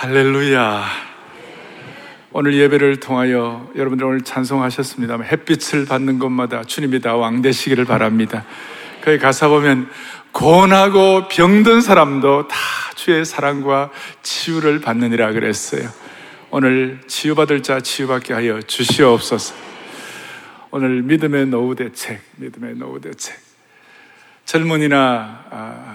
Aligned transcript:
할렐루야. 0.00 0.82
오늘 2.32 2.54
예배를 2.54 3.00
통하여 3.00 3.70
여러분들 3.76 4.06
오늘 4.06 4.22
찬송하셨습니다만 4.22 5.26
햇빛을 5.26 5.84
받는 5.84 6.18
곳마다 6.18 6.64
주님이 6.64 7.02
다 7.02 7.16
왕되시기를 7.16 7.84
바랍니다. 7.84 8.46
거기 9.04 9.18
가사 9.18 9.48
보면 9.48 9.90
고나고 10.32 11.28
병든 11.28 11.82
사람도 11.82 12.48
다 12.48 12.56
주의 12.94 13.22
사랑과 13.26 13.90
치유를 14.22 14.80
받느니라 14.80 15.32
그랬어요. 15.32 15.86
오늘 16.48 17.02
치유받을 17.06 17.62
자 17.62 17.80
치유받게 17.80 18.32
하여 18.32 18.62
주시옵소서. 18.62 19.54
오늘 20.70 21.02
믿음의 21.02 21.48
노후 21.48 21.74
대책, 21.74 22.22
믿음의 22.36 22.76
노후 22.76 23.02
대책. 23.02 23.36
젊은이나 24.46 25.44
아, 25.50 25.89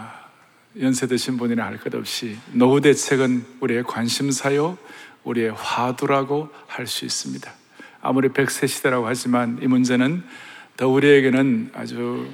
연세 0.80 1.08
드신 1.08 1.38
분이나 1.38 1.66
할 1.66 1.78
것 1.78 1.94
없이 1.96 2.38
노후 2.52 2.82
대책은 2.82 3.46
우리의 3.62 3.84
관심사요, 3.84 4.78
우리의 5.24 5.52
화두라고 5.52 6.50
할 6.68 6.86
수 6.88 7.06
있습니다. 7.06 7.52
아무리 8.02 8.30
백세 8.30 8.68
시대라고 8.68 9.08
하지만 9.08 9.58
이 9.62 9.68
문제는 9.68 10.24
더 10.78 10.88
우리에게는 10.90 11.72
아주 11.74 12.28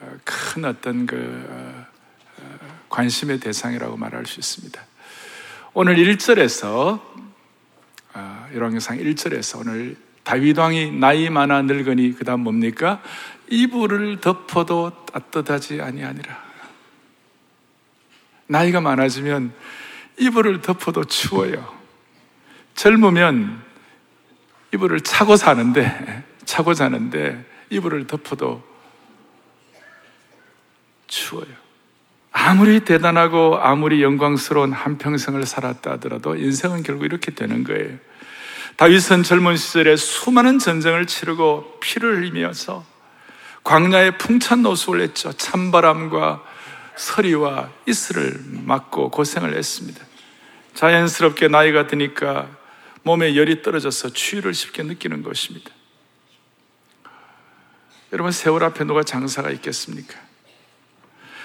어, 0.00 0.16
큰 0.24 0.64
어떤 0.64 1.06
그 1.06 1.16
어, 1.48 1.86
어, 2.38 2.58
관심의 2.90 3.40
대상이라고 3.40 3.96
말할 3.96 4.26
수 4.26 4.38
있습니다. 4.38 4.80
오늘 5.72 5.96
1절에서 5.96 7.00
열왕기상 8.54 8.98
1절에서 8.98 9.60
오늘 9.60 9.96
다윗 10.24 10.58
왕이 10.58 10.92
나이 10.92 11.30
많아 11.30 11.62
늙으니 11.62 12.12
그다음 12.12 12.40
뭡니까? 12.40 13.02
이불을 13.48 14.20
덮어도 14.20 14.92
따뜻하지 15.06 15.80
아니하니라. 15.80 16.49
나이가 18.50 18.80
많아지면 18.80 19.52
이불을 20.18 20.60
덮어도 20.60 21.04
추워요. 21.04 21.72
젊으면 22.74 23.62
이불을 24.74 25.02
차고 25.02 25.36
사는데, 25.36 26.24
차고 26.44 26.74
자는데 26.74 27.44
이불을 27.70 28.08
덮어도 28.08 28.62
추워요. 31.06 31.48
아무리 32.32 32.80
대단하고 32.80 33.58
아무리 33.60 34.02
영광스러운 34.02 34.72
한평생을 34.72 35.46
살았다 35.46 35.92
하더라도 35.92 36.34
인생은 36.34 36.82
결국 36.82 37.04
이렇게 37.04 37.32
되는 37.32 37.62
거예요. 37.62 37.98
다윗은 38.76 39.22
젊은 39.22 39.56
시절에 39.56 39.94
수많은 39.94 40.58
전쟁을 40.58 41.06
치르고 41.06 41.78
피를 41.80 42.16
흘리면서 42.16 42.84
광야의 43.62 44.18
풍찬 44.18 44.62
노숙을 44.62 45.00
했죠. 45.02 45.32
찬바람과 45.32 46.49
서리와 46.96 47.70
이슬을 47.86 48.40
맞고 48.64 49.10
고생을 49.10 49.56
했습니다. 49.56 50.04
자연스럽게 50.74 51.48
나이가 51.48 51.86
드니까 51.86 52.48
몸에 53.02 53.36
열이 53.36 53.62
떨어져서 53.62 54.12
추위를 54.12 54.54
쉽게 54.54 54.82
느끼는 54.82 55.22
것입니다. 55.22 55.70
여러분, 58.12 58.32
세월 58.32 58.64
앞에 58.64 58.84
누가 58.84 59.02
장사가 59.02 59.50
있겠습니까? 59.50 60.18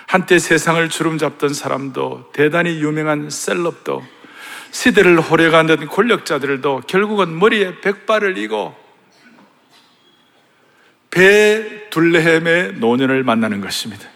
한때 0.08 0.40
세상을 0.40 0.88
주름 0.90 1.18
잡던 1.18 1.54
사람도 1.54 2.32
대단히 2.34 2.80
유명한 2.80 3.30
셀럽도 3.30 4.04
시대를 4.72 5.20
호려가는 5.22 5.88
권력자들도 5.88 6.84
결국은 6.88 7.38
머리에 7.38 7.80
백발을 7.82 8.38
이고 8.38 8.76
배 11.10 11.90
둘레헴의 11.90 12.74
노년을 12.74 13.24
만나는 13.24 13.62
것입니다. 13.62 14.15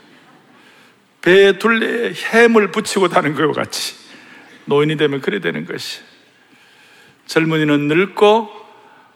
배에 1.22 1.58
둘레에 1.58 2.14
햄을 2.14 2.72
붙이고 2.72 3.10
다는 3.10 3.36
것과 3.36 3.54
같이 3.54 3.96
노인이 4.66 4.96
되면 4.98 5.22
그래 5.22 5.40
되는 5.40 5.66
것이 5.66 6.02
젊은이는 7.26 7.88
늙고 7.88 8.50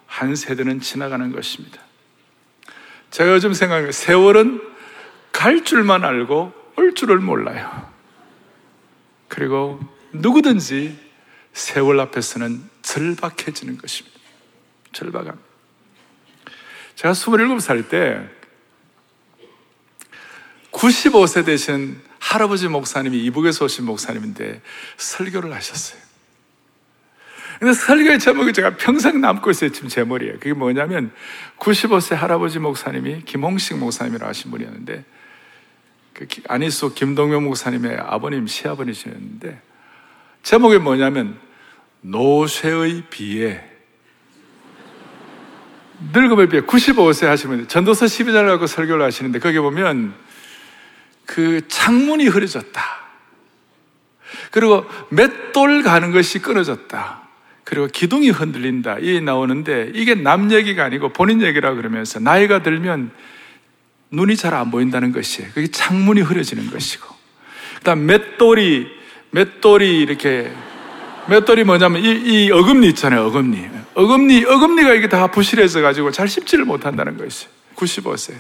한 0.06 0.36
세대는 0.36 0.82
지나가는 0.82 1.32
것입니다. 1.32 1.82
제가 3.10 3.34
요즘 3.34 3.54
생각해 3.54 3.92
세월은 3.92 4.62
갈 5.32 5.64
줄만 5.64 6.04
알고 6.04 6.54
올 6.78 6.96
줄을 6.96 7.18
몰라요. 7.18 7.92
그리고 9.28 9.80
누구든지 10.12 10.98
세월 11.54 12.00
앞에서는 12.00 12.70
절박해지는 12.82 13.78
것입니다. 13.78 14.20
절박함. 14.92 15.40
제가 16.96 17.14
27살 17.14 17.90
때 17.90 18.30
95세 20.74 21.46
되신 21.46 22.02
할아버지 22.20 22.68
목사님이 22.68 23.24
이북에서 23.26 23.66
오신 23.66 23.86
목사님인데 23.86 24.62
설교를 24.98 25.54
하셨어요. 25.54 26.02
근데 27.60 27.74
설교의 27.74 28.20
제목이 28.20 28.52
제가 28.52 28.76
평생 28.76 29.22
남고 29.22 29.52
있어요. 29.52 29.72
지금 29.72 29.88
제 29.88 30.04
머리에. 30.04 30.34
그게 30.34 30.54
뭐냐면 30.54 31.12
95세 31.60 32.16
할아버지 32.16 32.60
목사님이 32.60 33.22
김홍식 33.24 33.78
목사님이라고 33.78 34.28
하신 34.28 34.52
분이었는데 34.52 35.06
그 36.14 36.28
안희수 36.48 36.94
김동명 36.94 37.44
목사님의 37.44 37.98
아버님, 38.00 38.48
시아버님이셨는데 38.48 39.62
제목이 40.42 40.78
뭐냐면 40.80 41.40
노쇠의 42.02 43.04
비에 43.10 43.64
늙음에 46.12 46.48
비해 46.48 46.62
95세 46.64 47.28
하시면 47.28 47.68
전도서 47.68 48.08
12장을 48.08 48.60
고 48.60 48.68
설교를 48.68 49.06
하시는데 49.06 49.40
거기 49.40 49.60
보면 49.60 50.14
그 51.26 51.68
창문이 51.68 52.28
흐려졌다. 52.28 52.82
그리고 54.52 54.86
맷돌 55.10 55.84
가는 55.84 56.12
것이 56.12 56.40
끊어졌다. 56.40 57.22
그리고 57.64 57.88
기둥이 57.88 58.30
흔들린다. 58.30 58.98
이 59.00 59.22
나오는데 59.22 59.92
이게 59.94 60.16
남 60.16 60.52
얘기가 60.52 60.84
아니고 60.84 61.10
본인 61.10 61.42
얘기라 61.42 61.76
그러면서 61.76 62.20
나이가 62.20 62.62
들면 62.62 63.12
눈이 64.12 64.36
잘 64.36 64.54
안 64.54 64.70
보인다는 64.70 65.12
것이에요. 65.12 65.52
그게 65.54 65.68
창문이 65.68 66.22
흐려지는 66.22 66.70
것이고. 66.70 67.08
그 67.78 67.82
다음 67.82 68.06
맷돌이, 68.06 68.88
맷돌이 69.32 70.02
이렇게, 70.02 70.52
맷돌이 71.30 71.64
뭐냐면 71.64 72.04
이, 72.04 72.12
이 72.46 72.52
어금니 72.52 72.88
있잖아요. 72.90 73.26
어금니. 73.26 73.68
어금니, 73.96 74.46
어금니가 74.46 74.94
이게 74.94 75.10
다 75.10 75.28
부실해져 75.28 75.82
가지고 75.82 76.12
잘 76.12 76.28
씹지를 76.28 76.66
못한다는 76.66 77.18
것이에요. 77.18 77.52
95세. 77.76 78.36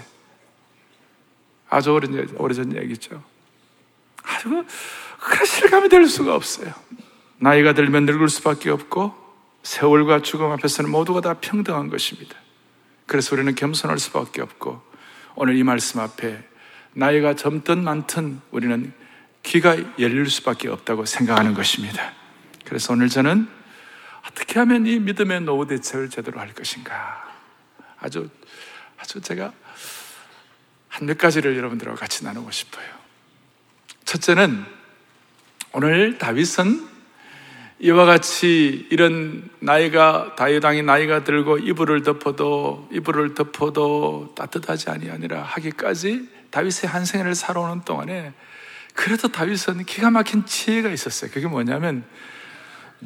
아주 1.73 1.91
오래전, 1.91 2.29
오래전 2.37 2.77
얘기죠. 2.77 3.23
아주, 4.23 4.63
그런 5.19 5.45
실감이 5.45 5.89
될 5.89 6.07
수가 6.07 6.35
없어요. 6.35 6.71
나이가 7.37 7.73
들면 7.73 8.05
늙을 8.05 8.29
수밖에 8.29 8.69
없고, 8.69 9.13
세월과 9.63 10.21
죽음 10.21 10.51
앞에서는 10.51 10.91
모두가 10.91 11.21
다 11.21 11.33
평등한 11.33 11.89
것입니다. 11.89 12.35
그래서 13.07 13.35
우리는 13.35 13.55
겸손할 13.55 13.97
수밖에 13.97 14.41
없고, 14.41 14.81
오늘 15.35 15.57
이 15.57 15.63
말씀 15.63 15.99
앞에 15.99 16.47
나이가 16.93 17.35
젊든 17.35 17.83
많든 17.83 18.39
우리는 18.51 18.93
귀가 19.41 19.75
열릴 19.97 20.29
수밖에 20.29 20.69
없다고 20.69 21.05
생각하는 21.05 21.55
것입니다. 21.55 22.13
그래서 22.65 22.93
오늘 22.93 23.09
저는 23.09 23.47
어떻게 24.27 24.59
하면 24.59 24.85
이 24.85 24.99
믿음의 24.99 25.41
노후 25.41 25.65
대책을 25.65 26.11
제대로 26.11 26.39
할 26.39 26.53
것인가. 26.53 27.23
아주, 27.99 28.29
아주 28.99 29.19
제가 29.19 29.51
한 30.93 31.07
몇 31.07 31.17
가지를 31.17 31.57
여러분들과 31.57 31.95
같이 31.95 32.23
나누고 32.23 32.51
싶어요. 32.51 32.85
첫째는 34.05 34.63
오늘 35.71 36.19
다윗은 36.19 36.87
이와 37.79 38.05
같이 38.05 38.87
이런 38.91 39.49
나이가 39.59 40.35
다윗왕이 40.35 40.83
나이가 40.83 41.23
들고 41.23 41.57
이불을 41.57 42.03
덮어도 42.03 42.87
이불을 42.91 43.33
덮어도 43.33 44.33
따뜻하지 44.37 44.91
아니하니라 44.91 45.41
하기까지 45.41 46.29
다윗의 46.51 46.87
한 46.87 47.05
생애를 47.05 47.33
살아오는 47.33 47.83
동안에 47.83 48.31
그래도 48.93 49.29
다윗은 49.29 49.85
기가 49.85 50.11
막힌 50.11 50.45
지혜가 50.45 50.89
있었어요. 50.89 51.31
그게 51.31 51.47
뭐냐면 51.47 52.05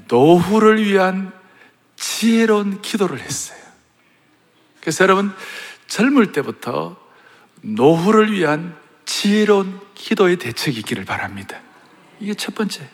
노후를 0.10 0.84
위한 0.84 1.32
지혜로운 1.96 2.82
기도를 2.82 3.22
했어요. 3.22 3.58
그래서 4.82 5.06
여러분 5.06 5.34
젊을 5.88 6.34
때부터 6.34 7.07
노후를 7.62 8.32
위한 8.32 8.76
지혜로운 9.06 9.80
기도의 9.96 10.38
대책이 10.38 10.80
있기를 10.80 11.06
바랍니다. 11.06 11.60
이게 12.20 12.34
첫 12.34 12.56
번째. 12.56 12.88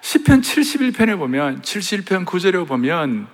10편 0.00 0.42
71편에 0.42 1.18
보면, 1.18 1.62
71편 1.62 2.24
9절에 2.24 2.66
보면, 2.66 3.26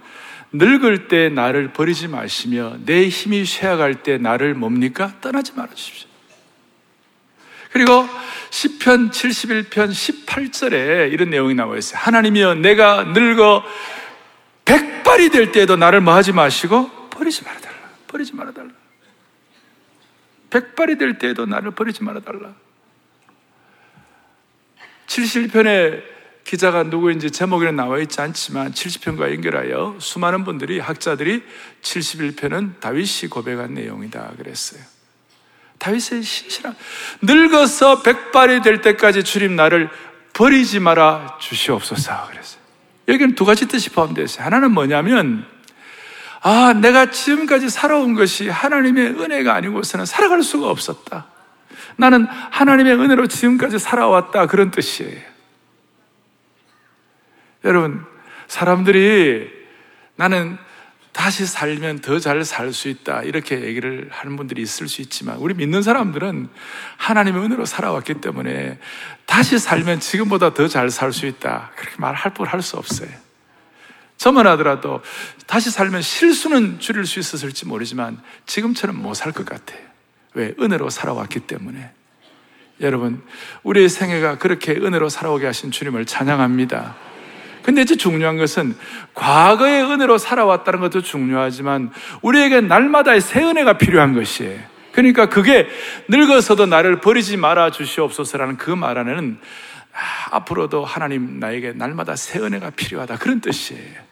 늙을 0.53 1.09
때 1.09 1.29
나를 1.29 1.73
버리지 1.73 2.09
마시며, 2.09 2.79
내 2.85 3.09
힘이 3.09 3.45
쇠약할 3.45 4.03
때 4.03 4.19
나를 4.19 4.55
뭡니까? 4.55 5.15
떠나지 5.21 5.53
말아 5.55 5.73
주십시오. 5.75 6.09
그리고 7.71 8.09
10편 8.51 9.11
71편 9.11 9.91
18절에 9.91 11.13
이런 11.13 11.31
내용이 11.31 11.55
나와 11.55 11.77
있어요. 11.77 11.99
하나님이여, 12.01 12.55
내가 12.55 13.05
늙어 13.05 13.65
백발이 14.65 15.31
될 15.31 15.53
때에도 15.53 15.77
나를 15.77 16.01
뭐 16.01 16.15
하지 16.15 16.33
마시고, 16.33 17.09
버리지 17.11 17.45
말아달라. 17.45 17.77
버리지 18.07 18.35
말아달라. 18.35 18.84
백발이 20.55 20.99
될 20.99 21.19
때에도 21.19 21.47
나를 21.47 21.73
버리지 21.73 22.05
말아달라. 22.05 22.55
71편에 25.09 26.03
기자가 26.45 26.85
누구인지 26.85 27.33
제목에는 27.33 27.75
나와 27.75 27.99
있지 27.99 28.21
않지만 28.21 28.71
70편과 28.73 29.33
연결하여 29.33 29.97
수많은 29.99 30.45
분들이 30.45 30.79
학자들이 30.79 31.43
71편은 31.83 32.79
다윗이 32.79 33.31
고백한 33.31 33.75
내용이다 33.75 34.35
그랬어요. 34.37 34.81
다윗의 35.79 36.23
신실한 36.23 36.77
늙어서 37.23 38.03
백발이 38.03 38.63
될 38.63 38.81
때까지 38.81 39.25
주님 39.25 39.57
나를 39.57 39.91
버리지 40.35 40.79
마라 40.79 41.39
주시옵소서 41.41 42.29
그랬어요. 42.29 42.63
여기는 43.09 43.35
두 43.35 43.45
가지 43.45 43.67
뜻이 43.67 43.91
포함되어 43.91 44.25
있어요. 44.25 44.45
하나는 44.45 44.71
뭐냐면 44.71 45.47
아, 46.47 46.75
내가 46.75 47.11
지금까지 47.11 47.71
살아온 47.71 48.13
것이 48.15 48.51
하나님의 48.51 49.19
은혜가 49.19 49.55
아니고서는 49.55 50.05
살아갈 50.05 50.43
수가 50.43 50.69
없었다. 50.69 51.27
나는 51.97 52.27
하나님의 52.27 53.01
은혜로 53.01 53.29
지금까지 53.29 53.79
살아왔다. 53.79 54.47
그런 54.47 54.71
뜻이에요. 54.71 55.23
여러분, 57.65 58.05
사람들이 58.47 59.51
나는 60.17 60.59
다시 61.13 61.47
살면 61.47 62.01
더 62.01 62.19
잘 62.19 62.45
살 62.45 62.75
수 62.75 62.89
있다. 62.89 63.23
이렇게 63.23 63.63
얘기를 63.63 64.11
하는 64.13 64.37
분들이 64.37 64.61
있을 64.61 64.87
수 64.87 65.01
있지만, 65.01 65.39
우리 65.39 65.55
믿는 65.55 65.81
사람들은 65.81 66.51
하나님의 66.99 67.43
은혜로 67.43 67.65
살아왔기 67.65 68.21
때문에 68.21 68.79
다시 69.25 69.59
살면 69.59 70.01
지금보다 70.01 70.53
더 70.53 70.69
잘 70.69 70.91
살 70.91 71.11
수 71.15 71.25
있다. 71.25 71.71
그렇게 71.77 71.97
말할 71.97 72.35
뻔 72.35 72.47
할 72.49 72.61
수 72.61 72.77
없어요. 72.77 73.24
저만 74.25 74.47
하더라도 74.47 75.03
다시 75.47 75.71
살면 75.71 76.01
실수는 76.01 76.81
줄일 76.81 77.05
수 77.05 77.19
있었을지 77.19 77.67
모르지만 77.67 78.19
지금처럼 78.47 78.97
못 78.97 79.13
살 79.15 79.33
것 79.33 79.45
같아요. 79.45 79.81
왜? 80.33 80.55
은혜로 80.59 80.89
살아왔기 80.89 81.41
때문에. 81.41 81.91
여러분, 82.81 83.23
우리의 83.65 83.91
생애가 83.91 84.39
그렇게 84.39 84.73
은혜로 84.73 85.11
살아오게 85.11 85.45
하신 85.45 85.71
주님을 85.73 86.07
찬양합니다. 86.07 86.97
근데 87.65 87.83
이제 87.83 87.97
중요한 87.97 88.39
것은 88.39 88.75
과거의 89.13 89.83
은혜로 89.83 90.17
살아왔다는 90.17 90.81
것도 90.81 91.03
중요하지만 91.03 91.93
우리에게 92.23 92.63
날마다의 92.63 93.21
새 93.21 93.43
은혜가 93.43 93.77
필요한 93.77 94.15
것이에요. 94.15 94.59
그러니까 94.93 95.27
그게 95.29 95.69
늙어서도 96.09 96.65
나를 96.65 97.01
버리지 97.03 97.37
말아 97.37 97.71
주시옵소서라는 97.73 98.57
그 98.57 98.71
말 98.71 98.97
안에는 98.97 99.39
아, 99.93 100.37
앞으로도 100.37 100.83
하나님 100.85 101.39
나에게 101.41 101.73
날마다 101.73 102.17
새 102.17 102.39
은혜가 102.39 102.71
필요하다. 102.71 103.19
그런 103.19 103.41
뜻이에요. 103.43 104.04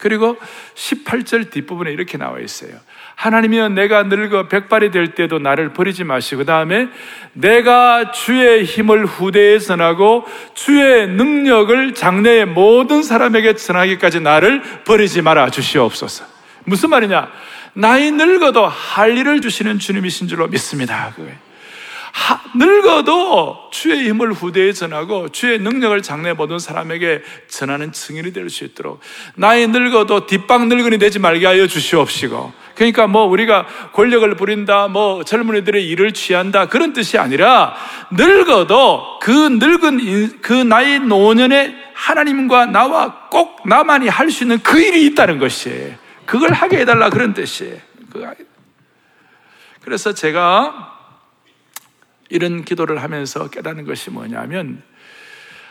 그리고 0.00 0.38
18절 0.74 1.50
뒷부분에 1.50 1.92
이렇게 1.92 2.16
나와 2.18 2.40
있어요. 2.40 2.72
하나님이여 3.14 3.68
내가 3.68 4.04
늙어 4.04 4.48
백발이 4.48 4.90
될 4.90 5.14
때도 5.14 5.38
나를 5.38 5.74
버리지 5.74 6.04
마시고 6.04 6.38
그 6.38 6.44
다음에 6.46 6.88
내가 7.34 8.12
주의 8.12 8.64
힘을 8.64 9.04
후대에 9.04 9.58
전하고 9.58 10.24
주의 10.54 11.06
능력을 11.06 11.94
장래의 11.94 12.46
모든 12.46 13.02
사람에게 13.02 13.54
전하기까지 13.56 14.20
나를 14.20 14.62
버리지 14.84 15.20
말아 15.20 15.50
주시옵소서. 15.50 16.24
무슨 16.64 16.90
말이냐? 16.90 17.30
나이 17.74 18.10
늙어도 18.10 18.66
할 18.66 19.16
일을 19.16 19.42
주시는 19.42 19.78
주님이신 19.78 20.28
줄로 20.28 20.48
믿습니다. 20.48 20.96
하, 20.96 21.49
늙어도 22.54 23.70
주의 23.70 24.08
힘을 24.08 24.32
후대에 24.32 24.72
전하고 24.72 25.28
주의 25.30 25.58
능력을 25.58 26.00
장래 26.02 26.32
모든 26.32 26.58
사람에게 26.58 27.22
전하는 27.48 27.92
증인이 27.92 28.32
될 28.32 28.50
수 28.50 28.64
있도록 28.64 29.00
나이 29.36 29.66
늙어도 29.68 30.26
뒷방 30.26 30.68
늙은이 30.68 30.98
되지 30.98 31.18
말게 31.20 31.46
하여 31.46 31.66
주시옵시고 31.66 32.52
그러니까 32.74 33.06
뭐 33.06 33.24
우리가 33.26 33.66
권력을 33.92 34.34
부린다 34.34 34.88
뭐 34.88 35.22
젊은이들의 35.22 35.86
일을 35.86 36.12
취한다 36.12 36.66
그런 36.66 36.92
뜻이 36.92 37.18
아니라 37.18 37.74
늙어도 38.10 39.18
그 39.20 39.30
늙은 39.30 40.40
그 40.40 40.52
나이 40.52 40.98
노년에 40.98 41.76
하나님과 41.94 42.66
나와 42.66 43.28
꼭 43.30 43.68
나만이 43.68 44.08
할 44.08 44.30
수 44.30 44.44
있는 44.44 44.58
그 44.62 44.80
일이 44.80 45.06
있다는 45.06 45.38
것이에요 45.38 45.94
그걸 46.26 46.52
하게 46.52 46.78
해달라 46.78 47.10
그런 47.10 47.34
뜻이에요 47.34 47.76
그래서 49.84 50.12
제가 50.12 50.99
이런 52.30 52.64
기도를 52.64 53.02
하면서 53.02 53.50
깨닫는 53.50 53.84
것이 53.84 54.10
뭐냐면 54.10 54.82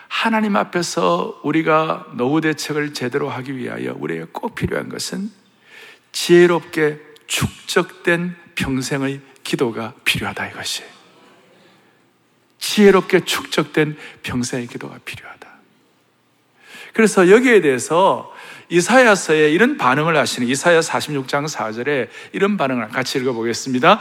하나님 0.08 0.56
앞에서 0.56 1.40
우리가 1.44 2.08
노후 2.14 2.42
대책을 2.42 2.94
제대로 2.94 3.30
하기 3.30 3.56
위하여 3.56 3.96
우리에게 3.98 4.26
꼭 4.32 4.56
필요한 4.56 4.90
것은 4.90 5.32
지혜롭게 6.12 7.00
축적된 7.28 8.36
평생의 8.56 9.22
기도가 9.44 9.94
필요하다 10.04 10.48
이것이. 10.48 10.84
지혜롭게 12.58 13.24
축적된 13.24 13.98
평생의 14.24 14.68
기도가 14.68 15.00
필요하다. 15.06 15.48
그래서 16.94 17.30
여기에 17.30 17.62
대해서 17.62 18.34
이사야서에 18.70 19.52
이런 19.52 19.78
반응을 19.78 20.18
하시는 20.18 20.48
이사야 20.48 20.82
46장 20.82 21.48
4절에 21.48 22.10
이런 22.34 22.58
반응을 22.58 22.90
같이 22.90 23.18
읽어보겠습니다. 23.20 24.00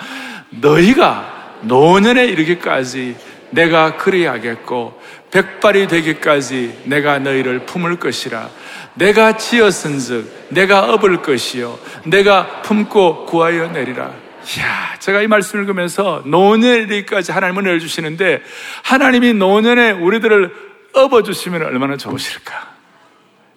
너희가 0.60 1.37
노년에 1.62 2.26
이르기까지 2.26 3.16
내가 3.50 3.96
그리하겠고 3.96 5.00
백발이 5.30 5.88
되기까지 5.88 6.82
내가 6.84 7.18
너희를 7.18 7.60
품을 7.60 7.96
것이라. 7.96 8.48
내가 8.94 9.36
지었은즉 9.36 10.48
내가 10.50 10.92
업을 10.92 11.22
것이요. 11.22 11.78
내가 12.04 12.62
품고 12.62 13.26
구하여 13.26 13.68
내리라. 13.68 14.12
야, 14.60 14.96
제가 14.98 15.20
이 15.22 15.26
말씀을 15.26 15.64
읽으면서 15.64 16.22
노년에까지 16.24 17.32
하나님은 17.32 17.64
은혜를 17.64 17.80
주시는데 17.80 18.42
하나님이 18.82 19.34
노년에 19.34 19.92
우리들을 19.92 20.54
업어주시면 20.94 21.62
얼마나 21.62 21.96
좋으실까? 21.96 22.77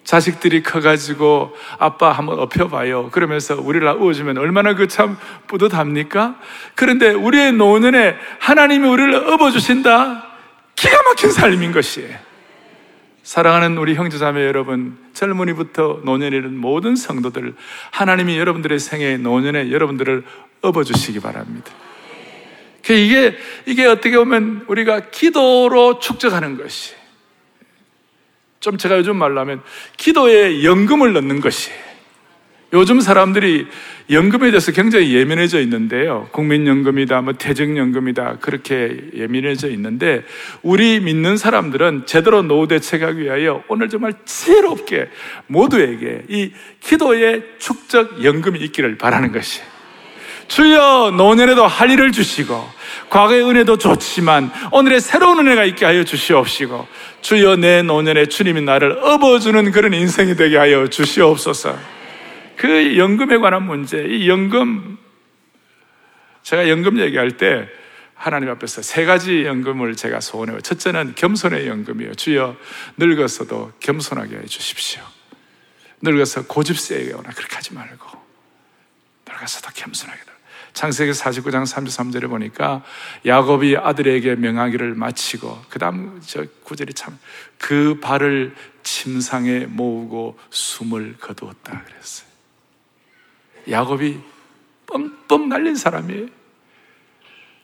자식들이 0.04 0.62
커가지고 0.62 1.56
아빠 1.78 2.12
한번 2.12 2.38
업혀봐요. 2.40 3.10
그러면서 3.10 3.60
우리를 3.60 3.86
업어주면 3.86 4.38
얼마나 4.38 4.74
그 4.74 4.86
참 4.88 5.16
뿌듯합니까? 5.46 6.36
그런데 6.74 7.10
우리의 7.10 7.52
노년에 7.52 8.16
하나님이 8.40 8.88
우리를 8.88 9.14
업어주신다? 9.14 10.26
기가 10.74 11.02
막힌 11.04 11.30
삶인 11.30 11.72
것이에요. 11.72 12.16
사랑하는 13.22 13.78
우리 13.78 13.94
형제자매 13.94 14.44
여러분, 14.44 14.98
젊은이부터 15.14 16.00
노년에 16.04 16.36
이른 16.36 16.56
모든 16.58 16.96
성도들, 16.96 17.54
하나님이 17.92 18.36
여러분들의 18.36 18.80
생애 18.80 19.16
노년에 19.16 19.70
여러분들을 19.70 20.24
업어주시기 20.60 21.20
바랍니다. 21.20 21.70
그 22.84 22.92
이게, 22.92 23.36
이게 23.64 23.86
어떻게 23.86 24.16
보면 24.16 24.64
우리가 24.66 25.10
기도로 25.10 26.00
축적하는 26.00 26.56
것이 26.56 26.94
좀 28.62 28.78
제가 28.78 28.96
요즘 28.96 29.16
말로 29.16 29.40
하면 29.40 29.60
기도에 29.96 30.64
연금을 30.64 31.12
넣는 31.12 31.40
것이 31.40 31.70
요즘 32.72 33.00
사람들이 33.00 33.66
연금에 34.08 34.50
대해서 34.50 34.72
굉장히 34.72 35.14
예민해져 35.14 35.60
있는데요. 35.60 36.28
국민연금이다, 36.32 37.20
뭐 37.20 37.34
퇴직연금이다, 37.34 38.38
그렇게 38.40 38.96
예민해져 39.14 39.68
있는데, 39.70 40.24
우리 40.62 40.98
믿는 41.00 41.36
사람들은 41.36 42.04
제대로 42.06 42.42
노후 42.42 42.66
대책하기 42.68 43.20
위하여 43.20 43.62
오늘 43.68 43.90
정말 43.90 44.14
지혜롭게 44.24 45.08
모두에게 45.48 46.22
이 46.28 46.52
기도의 46.80 47.42
축적 47.58 48.24
연금이 48.24 48.58
있기를 48.60 48.96
바라는 48.96 49.32
것이. 49.32 49.60
주여, 50.48 51.12
노년에도 51.16 51.66
할 51.66 51.90
일을 51.90 52.10
주시고, 52.10 52.82
과거의 53.12 53.44
은혜도 53.44 53.76
좋지만 53.76 54.50
오늘의 54.70 55.00
새로운 55.00 55.38
은혜가 55.40 55.64
있게 55.64 55.84
하여 55.84 56.02
주시옵시고 56.04 56.86
주여 57.22 57.56
내 57.56 57.82
노년에 57.82 58.26
주님이 58.26 58.62
나를 58.62 58.98
업어주는 59.00 59.70
그런 59.70 59.94
인생이 59.94 60.36
되게 60.36 60.56
하여 60.56 60.88
주시옵소서. 60.88 61.78
그 62.56 62.98
연금에 62.98 63.38
관한 63.38 63.62
문제, 63.64 64.04
이 64.04 64.28
연금 64.28 64.98
제가 66.42 66.68
연금 66.68 66.98
얘기할 66.98 67.36
때 67.36 67.68
하나님 68.14 68.50
앞에서 68.50 68.82
세 68.82 69.04
가지 69.04 69.44
연금을 69.44 69.96
제가 69.96 70.20
소원해요. 70.20 70.60
첫째는 70.60 71.14
겸손의 71.14 71.66
연금이에요. 71.66 72.14
주여 72.14 72.56
늙어서도 72.96 73.72
겸손하게 73.80 74.36
해 74.36 74.44
주십시오. 74.44 75.02
늙어서 76.02 76.46
고집세게 76.46 77.14
오나 77.14 77.30
그렇게 77.30 77.56
하지 77.56 77.72
말고 77.74 78.06
늙어서도 79.26 79.70
겸손하게 79.74 80.31
창세기 80.72 81.12
49장 81.12 81.64
33절에 81.64 82.28
보니까 82.28 82.82
야곱이 83.26 83.76
아들에게 83.76 84.36
명하기를 84.36 84.94
마치고 84.94 85.62
그 85.68 85.78
다음 85.78 86.20
저 86.24 86.44
구절이 86.64 86.94
참 86.94 87.18
그 87.62 88.00
발을 88.00 88.56
침상에 88.82 89.66
모으고 89.66 90.36
숨을 90.50 91.16
거두었다 91.18 91.84
그랬어요. 91.84 92.28
야곱이 93.70 94.18
뻥뻥 94.86 95.48
날린 95.48 95.76
사람이에요. 95.76 96.26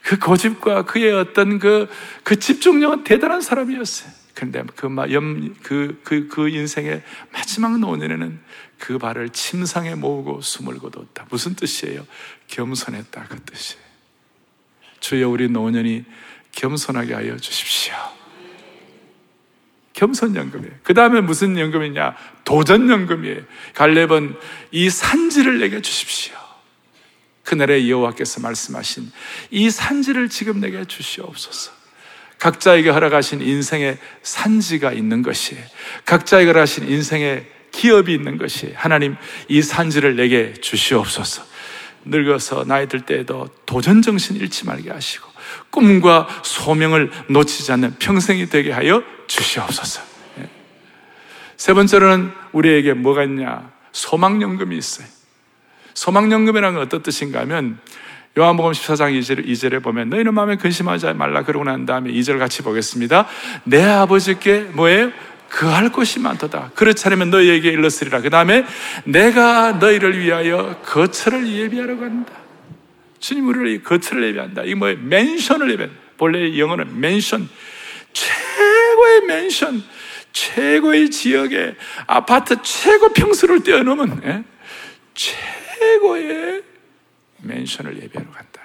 그 0.03 0.19
고집과 0.21 0.85
그의 0.85 1.13
어떤 1.13 1.59
그, 1.59 1.89
그 2.23 2.39
집중력은 2.39 3.03
대단한 3.03 3.41
사람이었어요. 3.41 4.13
그런데 4.35 4.63
그, 4.77 4.89
그, 5.65 6.01
그, 6.05 6.29
그 6.29 6.49
인생의 6.49 7.03
마지막 7.33 7.77
노년에는 7.81 8.39
그 8.79 8.99
발을 8.99 9.31
침상에 9.31 9.95
모으고 9.95 10.41
숨을 10.41 10.79
거뒀다. 10.79 11.27
무슨 11.31 11.55
뜻이에요? 11.55 12.07
겸손했다. 12.47 13.25
그 13.29 13.41
뜻이에요. 13.43 13.83
주여 15.01 15.29
우리 15.29 15.49
노년이 15.49 16.05
겸손하게 16.53 17.15
하여 17.15 17.37
주십시오. 17.37 17.95
겸손연금이에요. 19.93 20.75
그 20.85 20.95
다음에 20.95 21.21
무슨 21.21 21.59
연금이냐? 21.59 22.17
도전연금이에요. 22.45 23.43
갈렙은 23.75 24.37
이 24.71 24.91
산지를 24.91 25.59
내게 25.59 25.83
주십시오. 25.83 26.37
그날에 27.43 27.89
여호와께서 27.89 28.41
말씀하신 28.41 29.11
이 29.51 29.71
산지를 29.71 30.29
지금 30.29 30.61
내게 30.61 30.85
주시옵소서. 30.85 31.73
각자에게 32.39 32.91
허락하신 32.91 33.41
인생의 33.41 33.99
산지가 34.23 34.93
있는 34.93 35.23
것이 35.23 35.57
각자에게 36.05 36.51
허락하신 36.51 36.89
인생의 36.89 37.58
기업이 37.71 38.13
있는 38.13 38.39
것이 38.39 38.73
하나님 38.75 39.17
이 39.49 39.63
산지를 39.63 40.17
내게 40.17 40.55
주시옵소서. 40.55 41.43
늙어서 42.05 42.65
나이 42.65 42.87
들 42.87 43.01
때에도 43.03 43.49
도전 43.67 44.03
정신 44.03 44.37
잃지 44.37 44.67
말게 44.67 44.91
하시고 44.91 45.29
꿈과 45.71 46.29
소명을 46.43 47.11
놓치지 47.29 47.73
않는 47.73 47.97
평생이 47.99 48.47
되게 48.47 48.73
하여 48.73 49.03
주시옵소서. 49.27 50.03
예. 50.39 50.49
세 51.57 51.75
번째로는 51.75 52.33
우리에게 52.53 52.95
뭐가 52.95 53.25
있냐? 53.25 53.71
소망연금이 53.93 54.77
있어요. 54.77 55.07
소망연금이라는 55.95 56.75
건 56.79 56.87
어떤 56.87 57.03
뜻인가 57.03 57.41
하면 57.41 57.79
요한복음 58.39 58.71
14장 58.71 59.19
2절, 59.19 59.45
2절에 59.45 59.83
보면 59.83 60.11
너희는 60.11 60.33
마음에 60.33 60.57
근심하지 60.57 61.13
말라 61.15 61.43
그러고 61.43 61.65
난 61.65 61.87
다음에 61.87 62.13
2절 62.13 62.39
같이 62.39 62.63
보겠습니다. 62.63 63.27
내 63.65 63.83
아버지께 63.83 64.61
뭐예요? 64.73 65.11
그할 65.49 65.91
것이 65.91 66.21
많도다. 66.21 66.73
그렇지 66.75 67.07
않으면 67.07 67.31
너희에게 67.31 67.71
일렀으리라. 67.71 68.21
그 68.21 68.31
다음에 68.31 68.65
내가 69.05 69.73
너희를 69.73 70.19
위하여 70.19 70.81
거처를 70.85 71.49
예비하러 71.49 71.99
간다. 71.99 72.33
주님 73.19 73.49
우리를 73.49 73.83
거처를 73.83 74.29
예비한다. 74.29 74.63
이 74.65 74.75
뭐예요? 74.75 74.99
맨션을 75.03 75.71
예비한다. 75.73 75.97
본래 76.17 76.59
영어는 76.59 77.01
맨션. 77.01 77.49
최고의 78.13 79.23
맨션. 79.27 79.83
최고의 80.33 81.11
지역에 81.11 81.75
아파트 82.07 82.61
최고 82.63 83.13
평수를 83.13 83.63
뛰어넘은 83.63 84.21
예? 84.25 84.45
최고의 85.15 86.63
맨션을 87.43 88.03
예배하러 88.03 88.31
간다. 88.31 88.63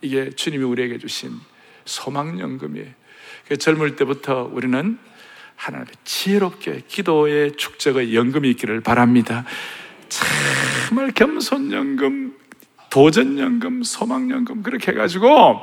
이게 0.00 0.30
주님이 0.30 0.64
우리에게 0.64 0.98
주신 0.98 1.32
소망연금이에요. 1.84 2.88
젊을 3.58 3.96
때부터 3.96 4.50
우리는 4.52 4.98
하나님의 5.56 5.92
지혜롭게 6.04 6.82
기도의 6.88 7.56
축적의 7.56 8.14
연금이 8.14 8.50
있기를 8.50 8.80
바랍니다. 8.80 9.44
정말 10.08 11.10
겸손연금, 11.12 12.34
도전연금, 12.90 13.82
소망연금 13.82 14.62
그렇게 14.62 14.92
해가지고 14.92 15.60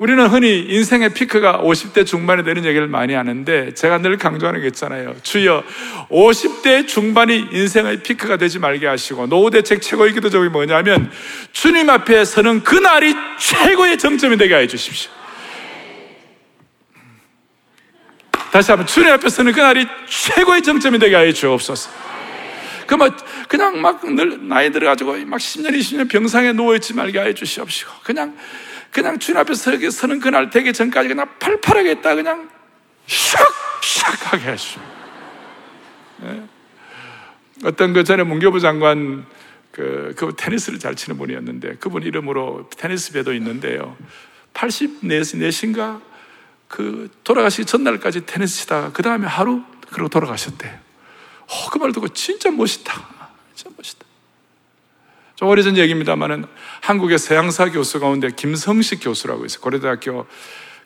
우리는 0.00 0.26
흔히 0.28 0.60
인생의 0.60 1.12
피크가 1.12 1.60
50대 1.62 2.06
중반에 2.06 2.42
되는 2.42 2.64
얘기를 2.64 2.88
많이 2.88 3.12
하는데 3.12 3.74
제가 3.74 3.98
늘 3.98 4.16
강조하는 4.16 4.62
게 4.62 4.68
있잖아요. 4.68 5.14
주여 5.22 5.62
50대 6.08 6.88
중반이 6.88 7.48
인생의 7.52 8.02
피크가 8.02 8.38
되지 8.38 8.58
말게 8.60 8.86
하시고 8.86 9.26
노후 9.26 9.50
대책 9.50 9.82
최고의 9.82 10.14
기도적이 10.14 10.48
뭐냐면 10.48 11.10
주님 11.52 11.90
앞에 11.90 12.24
서는 12.24 12.62
그날이 12.62 13.14
최고의 13.38 13.98
정점이 13.98 14.38
되게 14.38 14.56
해 14.56 14.66
주십시오. 14.66 15.19
다시 18.52 18.70
한번 18.72 18.86
주님 18.86 19.12
앞에 19.12 19.28
서는 19.28 19.52
그날이 19.52 19.86
최고의 20.08 20.62
정점이 20.62 20.98
되게 20.98 21.14
하여 21.14 21.32
주옵소서. 21.32 21.90
그뭐 22.86 23.08
그냥 23.48 23.80
막 23.80 24.02
늘 24.02 24.48
나이 24.48 24.72
들어가지고 24.72 25.16
막 25.26 25.36
10년 25.36 25.78
20년 25.78 26.10
병상에 26.10 26.52
누워 26.52 26.74
있지 26.74 26.92
말게 26.94 27.18
하여 27.20 27.32
주시옵시고 27.32 27.92
그냥 28.02 28.36
그냥 28.90 29.18
주님 29.20 29.38
앞에 29.40 29.54
서게 29.54 29.88
서는 29.90 30.18
그날 30.18 30.50
되기 30.50 30.72
전까지 30.72 31.08
그냥 31.08 31.28
팔팔하게 31.38 31.92
있다 31.92 32.16
그냥 32.16 32.50
샥샥 33.06 34.24
하게 34.24 34.44
하시오. 34.50 34.82
네. 36.22 36.42
어떤 37.64 37.92
그 37.92 38.02
전에 38.02 38.24
문교부 38.24 38.58
장관 38.58 39.26
그, 39.70 40.12
그 40.16 40.34
테니스를 40.36 40.80
잘 40.80 40.96
치는 40.96 41.16
분이었는데 41.18 41.76
그분 41.76 42.02
이름으로 42.02 42.68
테니스 42.76 43.12
배도 43.12 43.32
있는데요. 43.34 43.96
84인가 44.54 46.00
그 46.70 47.10
돌아가시기 47.24 47.66
전날까지 47.66 48.26
테니스 48.26 48.60
치다가 48.60 48.92
그 48.92 49.02
다음에 49.02 49.26
하루 49.26 49.64
그러고 49.90 50.08
돌아가셨대요. 50.08 50.72
어, 50.72 51.70
그말 51.70 51.90
듣고 51.90 52.08
진짜 52.08 52.50
멋있다. 52.52 53.08
진짜 53.56 53.74
멋있다. 53.76 54.06
좀 55.34 55.48
오래전 55.48 55.76
얘기입니다만은 55.76 56.46
한국의 56.80 57.18
서양사 57.18 57.72
교수 57.72 57.98
가운데 57.98 58.30
김성식 58.30 59.00
교수라고 59.02 59.46
있어요. 59.46 59.60
고려대학교 59.62 60.26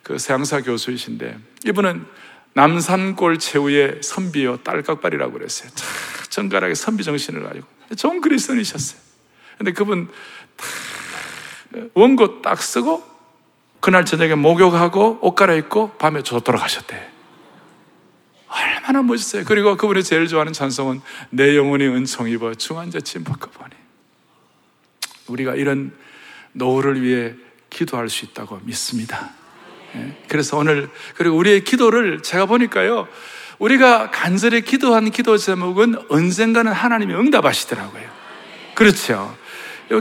그 0.02 0.18
서양사 0.18 0.62
교수이신데 0.62 1.38
이분은 1.66 2.06
남산골 2.54 3.38
최후의 3.38 4.00
선비요 4.02 4.58
딸깍발이라고 4.58 5.34
그랬어요. 5.34 5.68
참 5.74 5.88
정갈하게 6.30 6.74
선비 6.74 7.04
정신을 7.04 7.42
가지고 7.42 7.66
좋은 7.96 8.22
그리스도인이셨어요. 8.22 9.00
근데 9.58 9.72
그분 9.72 10.08
원고 11.92 12.40
딱 12.40 12.62
쓰고 12.62 13.13
그날 13.84 14.06
저녁에 14.06 14.34
목욕하고 14.34 15.18
옷 15.20 15.34
갈아입고 15.34 15.98
밤에 15.98 16.22
저 16.22 16.40
돌아가셨대. 16.40 17.06
얼마나 18.48 19.02
멋있어요. 19.02 19.44
그리고 19.44 19.76
그분이 19.76 20.02
제일 20.02 20.26
좋아하는 20.26 20.54
찬송은 20.54 21.02
내 21.28 21.54
영혼이 21.54 21.86
은총 21.88 22.30
입어 22.30 22.54
중환자 22.54 23.00
침박해 23.00 23.40
보니. 23.40 23.74
우리가 25.26 25.56
이런 25.56 25.94
노후를 26.52 27.02
위해 27.02 27.34
기도할 27.68 28.08
수 28.08 28.24
있다고 28.24 28.58
믿습니다. 28.62 29.32
예? 29.96 30.16
그래서 30.28 30.56
오늘 30.56 30.88
그리고 31.14 31.36
우리의 31.36 31.64
기도를 31.64 32.22
제가 32.22 32.46
보니까요. 32.46 33.06
우리가 33.58 34.10
간절히 34.10 34.62
기도한 34.62 35.10
기도 35.10 35.36
제목은 35.36 36.06
언젠가는 36.08 36.72
하나님이 36.72 37.12
응답하시더라고요. 37.12 38.08
그렇죠. 38.74 39.36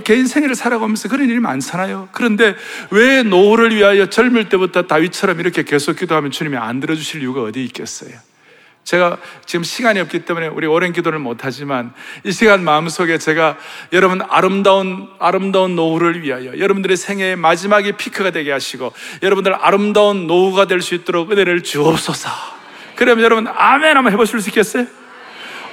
개인 0.04 0.28
생애를 0.28 0.56
살아가면서 0.56 1.10
그런 1.10 1.30
일이 1.30 1.40
많잖아요. 1.40 2.10
그런데 2.12 2.56
왜 2.92 3.24
노후를 3.24 3.76
위하여 3.76 4.08
젊을 4.08 4.50
때부터 4.50 4.84
다윗처럼 4.84 5.40
이렇게 5.40 5.64
계속 5.64 5.98
기도하면 5.98 6.32
주님이 6.32 6.58
안 6.58 6.80
들어주실 6.80 7.22
이유가 7.22 7.44
어디 7.44 7.64
있겠어요? 7.66 8.12
제가 8.84 9.18
지금 9.46 9.64
시간이 9.64 10.00
없기 10.02 10.26
때문에 10.26 10.48
우리 10.48 10.68
오랜 10.68 10.92
기도를 10.92 11.18
못하지만 11.18 11.94
이 12.26 12.34
시간 12.34 12.64
마음속에 12.66 13.18
제가 13.18 13.58
여러분 13.94 14.22
아름다운, 14.28 15.08
아름다운 15.20 15.76
노후를 15.78 16.22
위하여 16.22 16.58
여러분들의 16.60 16.98
생애의 16.98 17.38
마지막에 17.38 17.94
피크가 17.94 18.32
되게 18.32 18.52
하시고 18.52 18.92
여러분들 19.22 19.54
아름다운 19.54 20.28
노후가 20.28 20.68
될 20.68 20.82
수 20.82 20.96
있도록 20.96 21.32
은혜를 21.32 21.64
주옵소서. 21.64 22.30
그러면 22.96 23.24
여러분 23.24 23.48
아멘 23.48 23.96
한번 23.96 24.12
해보실 24.12 24.42
수 24.42 24.50
있겠어요? 24.50 24.86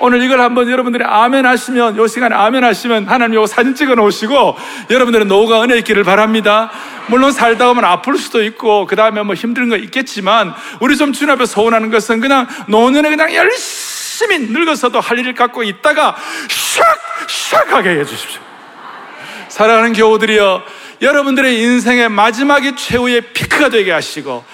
오늘 0.02 0.22
이걸 0.22 0.40
한번 0.40 0.70
여러분들이 0.70 1.04
아멘 1.04 1.44
하시면, 1.44 1.98
요 1.98 2.06
시간에 2.06 2.34
아멘 2.34 2.64
하시면 2.64 3.06
하나님 3.06 3.34
요 3.34 3.46
사진 3.46 3.74
찍어 3.74 3.94
놓으시고 3.94 4.56
여러분들의 4.88 5.26
노후가 5.26 5.62
은혜 5.62 5.76
있기를 5.78 6.04
바랍니다. 6.04 6.70
물론 7.08 7.32
살다 7.32 7.66
보면 7.66 7.84
아플 7.84 8.16
수도 8.16 8.42
있고, 8.42 8.86
그 8.86 8.96
다음에 8.96 9.22
뭐 9.22 9.34
힘든 9.34 9.68
거 9.68 9.76
있겠지만, 9.76 10.54
우리 10.80 10.96
좀 10.96 11.12
주님 11.12 11.34
앞에 11.34 11.44
서운하는 11.44 11.90
것은 11.90 12.20
그냥 12.20 12.48
노년에 12.68 13.10
그냥 13.10 13.34
열심히 13.34 14.38
늙어서도 14.38 15.00
할 15.00 15.18
일을 15.18 15.34
갖고 15.34 15.62
있다가 15.62 16.16
샥! 16.48 17.66
샥! 17.66 17.68
하게 17.68 17.90
해주십시오. 18.00 18.40
사랑하는 19.48 19.92
교우들이여, 19.92 20.62
여러분들의 21.02 21.60
인생의 21.60 22.08
마지막이 22.08 22.74
최후의 22.76 23.20
피크가 23.34 23.68
되게 23.68 23.92
하시고, 23.92 24.44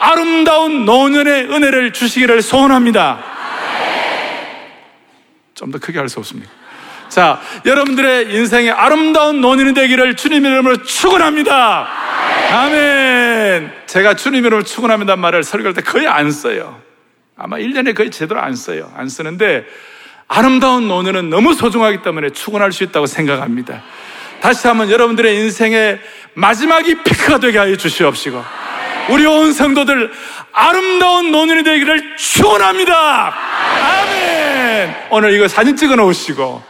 아름다운 0.00 0.84
노년의 0.84 1.44
은혜를 1.44 1.92
주시기를 1.92 2.42
소원합니다. 2.42 3.35
좀 5.56 5.72
더 5.72 5.78
크게 5.78 5.98
할 5.98 6.08
수 6.08 6.20
없습니까? 6.20 6.50
자, 7.08 7.40
여러분들의 7.64 8.34
인생의 8.34 8.70
아름다운 8.70 9.40
논인이 9.40 9.74
되기를 9.74 10.16
주님 10.16 10.44
이름으로 10.44 10.82
축원합니다. 10.82 11.88
아멘. 12.52 13.72
제가 13.86 14.14
주님 14.14 14.44
이름으로 14.44 14.62
축원합니다 14.64 15.16
말을 15.16 15.42
설교할 15.42 15.74
때 15.74 15.82
거의 15.82 16.06
안 16.06 16.30
써요. 16.30 16.80
아마 17.38 17.56
1년에 17.56 17.94
거의 17.94 18.10
제대로 18.10 18.40
안 18.40 18.54
써요. 18.54 18.92
안 18.96 19.08
쓰는데 19.08 19.64
아름다운 20.28 20.88
논인은 20.88 21.30
너무 21.30 21.54
소중하기 21.54 22.02
때문에 22.02 22.30
축원할 22.30 22.72
수 22.72 22.84
있다고 22.84 23.06
생각합니다. 23.06 23.82
다시 24.40 24.66
한번 24.66 24.90
여러분들의 24.90 25.36
인생의 25.36 26.00
마지막이 26.34 27.02
피크가 27.02 27.38
되게 27.38 27.58
하여 27.58 27.76
주시옵시고 27.76 28.44
우리 29.10 29.24
온 29.24 29.52
성도들 29.52 30.10
아름다운 30.52 31.30
노년이 31.30 31.62
되기를 31.62 32.16
축원합니다. 32.16 33.34
아멘. 33.80 34.45
오늘 35.10 35.32
이거 35.34 35.48
사진 35.48 35.76
찍어 35.76 35.96
놓으시고 35.96 36.62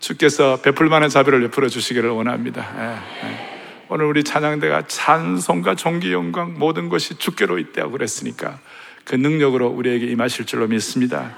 주께서 0.00 0.60
베풀 0.62 0.88
만한 0.88 1.08
자비를 1.08 1.40
베풀어 1.42 1.68
주시기를 1.68 2.10
원합니다. 2.10 2.68
예, 2.78 3.26
예. 3.28 3.52
오늘 3.88 4.06
우리 4.06 4.24
찬양대가 4.24 4.86
찬송과 4.86 5.76
종기 5.76 6.12
영광 6.12 6.58
모든 6.58 6.88
것이 6.88 7.18
주께로 7.18 7.58
있다고 7.58 7.92
그랬으니까 7.92 8.58
그 9.04 9.14
능력으로 9.14 9.68
우리에게 9.68 10.06
임하실 10.06 10.46
줄로 10.46 10.66
믿습니다. 10.66 11.36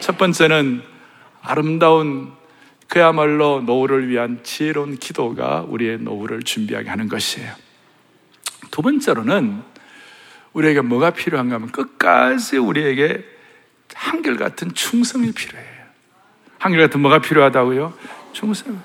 첫 0.00 0.18
번째는 0.18 0.82
아름다운 1.40 2.32
그야말로 2.88 3.60
노후를 3.60 4.08
위한 4.08 4.40
지혜로운 4.42 4.98
기도가 4.98 5.64
우리의 5.68 5.98
노후를 5.98 6.42
준비하게 6.42 6.90
하는 6.90 7.08
것이에요. 7.08 7.52
두 8.70 8.82
번째로는 8.82 9.62
우리에게 10.52 10.80
뭐가 10.80 11.10
필요한가 11.10 11.56
하면 11.56 11.70
끝까지 11.70 12.58
우리에게 12.58 13.33
한결같은 13.94 14.74
충성이 14.74 15.32
필요해요. 15.32 15.84
한결같은 16.58 17.00
뭐가 17.00 17.20
필요하다고요? 17.20 17.96
충성. 18.32 18.82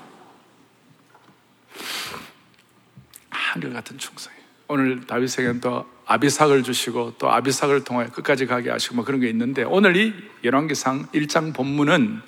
한결같은 3.30 3.98
충성. 3.98 4.32
오늘 4.68 5.04
다윗에게는 5.06 5.60
또 5.60 5.90
아비삭을 6.06 6.62
주시고 6.62 7.14
또 7.18 7.30
아비삭을 7.30 7.84
통하여 7.84 8.08
끝까지 8.10 8.46
가게 8.46 8.70
하시고 8.70 8.96
뭐 8.96 9.04
그런 9.04 9.20
게 9.20 9.28
있는데 9.28 9.64
오늘 9.64 9.96
이 9.96 10.14
열왕기상 10.44 11.08
1장 11.08 11.54
본문은 11.54 12.22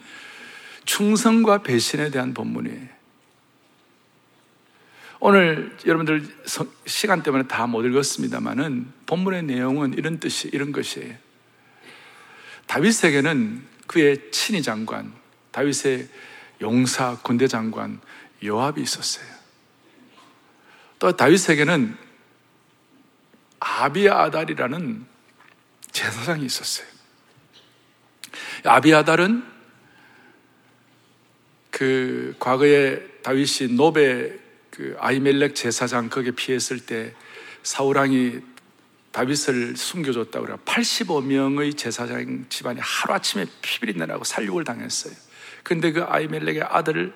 충성과 0.85 1.63
배신에 1.63 2.11
대한 2.11 2.35
본문이에요. 2.35 2.89
오늘 5.21 5.77
여러분들 5.87 6.27
시간 6.87 7.23
때문에 7.23 7.47
다 7.47 7.69
못 7.69 7.85
읽었습니다만은 7.85 8.93
본문의 9.07 9.45
내용은 9.45 9.95
이런 9.95 10.19
뜻이 10.19 10.51
이런 10.53 10.73
것이에요. 10.73 11.15
다윗에게는 12.67 13.67
그의 13.87 14.31
친위 14.31 14.63
장관, 14.63 15.13
다윗의 15.51 16.09
용사 16.61 17.19
군대 17.23 17.47
장관 17.47 18.01
요압이 18.43 18.81
있었어요. 18.81 19.27
또 20.99 21.17
다윗에게는 21.17 21.97
아비아달이라는 23.61 25.07
제사장이 25.91 26.45
있었어요. 26.47 26.87
아비아달은 28.65 29.45
그 31.71 32.35
과거에 32.39 33.01
다윗이 33.23 33.73
노베 33.73 34.39
그 34.71 34.97
아이멜렉 34.99 35.55
제사장 35.55 36.09
거기에 36.09 36.33
피했을 36.33 36.81
때 36.81 37.15
사우랑이 37.63 38.41
다윗을 39.13 39.77
숨겨줬다고 39.77 40.47
그래 40.47 40.57
85명의 40.65 41.77
제사장 41.77 42.47
집안이 42.49 42.81
하루아침에 42.81 43.47
피비린내 43.61 44.07
나고 44.07 44.25
살육을 44.25 44.65
당했어요. 44.65 45.15
근데 45.63 45.93
그 45.93 46.03
아이멜렉의 46.03 46.63
아들 46.63 47.15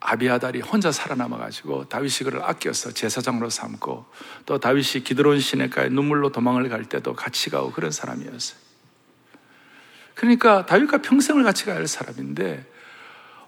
아비아달이 0.00 0.60
혼자 0.60 0.92
살아남아 0.92 1.38
가지고 1.38 1.88
다윗이 1.88 2.24
그를 2.24 2.42
아껴서 2.42 2.92
제사장으로 2.92 3.48
삼고 3.48 4.06
또 4.44 4.58
다윗이 4.58 5.02
기드론 5.04 5.40
시내가에 5.40 5.88
눈물로 5.88 6.30
도망을 6.30 6.68
갈 6.68 6.84
때도 6.84 7.14
같이 7.14 7.50
가고 7.50 7.72
그런 7.72 7.90
사람이었어요. 7.90 8.58
그러니까 10.14 10.66
다윗과 10.66 11.02
평생을 11.02 11.42
같이 11.44 11.70
할 11.70 11.86
사람인데 11.86 12.66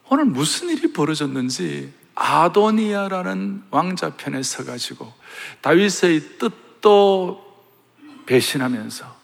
오늘 0.08 0.24
무슨 0.24 0.70
일이 0.70 0.92
벌어졌는지 0.92 1.92
아도니아라는 2.18 3.62
왕자 3.70 4.10
편에 4.10 4.42
서가지고 4.42 5.12
다윗의 5.60 6.38
뜻도 6.38 7.44
배신하면서 8.26 9.16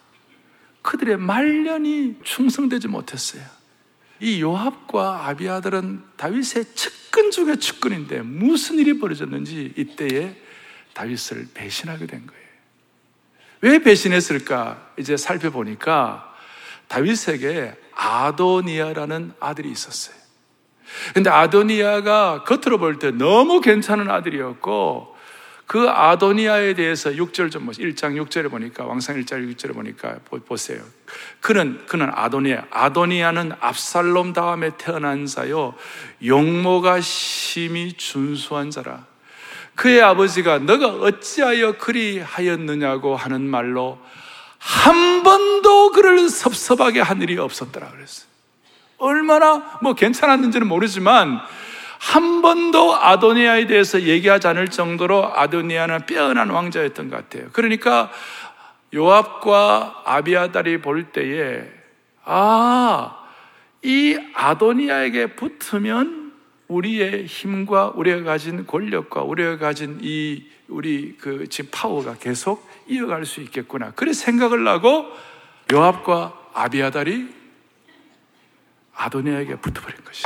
그들의 0.81 1.17
말년이 1.17 2.19
충성되지 2.23 2.87
못했어요. 2.87 3.43
이 4.21 4.41
요압과 4.41 5.27
아비아들은 5.27 6.03
다윗의 6.15 6.73
측근 6.73 7.31
중의 7.31 7.59
측근인데 7.59 8.21
무슨 8.21 8.79
일이 8.79 8.97
벌어졌는지 8.97 9.73
이때에 9.75 10.41
다윗을 10.93 11.49
배신하게 11.53 12.07
된 12.07 12.25
거예요. 12.25 12.45
왜 13.61 13.79
배신했을까? 13.79 14.93
이제 14.97 15.17
살펴보니까 15.17 16.33
다윗에게 16.87 17.75
아도니아라는 17.93 19.33
아들이 19.39 19.71
있었어요. 19.71 20.24
근데 21.13 21.29
아도니아가 21.29 22.43
겉으로 22.43 22.77
볼 22.77 22.99
때 22.99 23.11
너무 23.11 23.61
괜찮은 23.61 24.09
아들이었고 24.09 25.15
그 25.67 25.89
아도니아에 25.89 26.75
대해서 26.75 27.09
6절 27.09 27.51
좀 27.51 27.65
보세요. 27.65 27.87
1장 27.87 28.21
6절에 28.23 28.51
보니까 28.51 28.85
왕상 28.85 29.19
1장 29.19 29.51
6절에 29.55 29.73
보니까 29.73 30.19
보세요. 30.47 30.79
그는 31.41 31.81
그는 31.87 32.09
아도니아. 32.13 32.65
아도니아는 32.69 33.53
압살롬 33.59 34.33
다음에 34.33 34.71
태어난 34.77 35.25
자요. 35.25 35.73
용모가 36.23 37.01
심히 37.01 37.93
준수한 37.93 38.69
자라. 38.69 39.05
그의 39.73 40.01
아버지가 40.01 40.59
너가 40.59 40.87
어찌하여 40.87 41.77
그리 41.77 42.19
하였느냐고 42.19 43.15
하는 43.15 43.41
말로 43.41 43.99
한 44.59 45.23
번도 45.23 45.91
그를 45.91 46.29
섭섭하게 46.29 47.01
한 47.01 47.21
일이 47.21 47.37
없었더라 47.37 47.89
그랬어요. 47.89 48.34
얼마나 48.97 49.79
뭐 49.81 49.93
괜찮았는지는 49.93 50.67
모르지만 50.67 51.39
한 51.99 52.41
번도 52.41 52.95
아도니아에 52.95 53.67
대해서 53.67 54.01
얘기하지 54.01 54.47
않을 54.47 54.69
정도로 54.69 55.35
아도니아는 55.35 56.05
빼어난 56.05 56.49
왕자였던 56.49 57.09
것 57.09 57.15
같아요. 57.17 57.49
그러니까 57.51 58.11
요압과 58.93 60.03
아비아달이 60.05 60.81
볼 60.81 61.11
때에 61.11 61.63
아, 62.23 63.23
이 63.81 64.17
아도니아에게 64.33 65.35
붙으면 65.35 66.33
우리의 66.67 67.25
힘과 67.25 67.93
우리가 67.95 68.23
가진 68.23 68.65
권력과 68.65 69.21
우리가 69.21 69.57
가진 69.57 69.99
이 70.01 70.43
우리 70.67 71.15
그 71.17 71.47
지금 71.47 71.69
파워가 71.71 72.15
계속 72.15 72.67
이어갈 72.87 73.25
수 73.25 73.41
있겠구나. 73.41 73.91
그래 73.91 74.13
생각을 74.13 74.67
하고 74.67 75.05
요압과 75.71 76.33
아비아달이 76.53 77.34
아도니아에게 78.95 79.57
붙어버린 79.57 80.03
것이. 80.03 80.23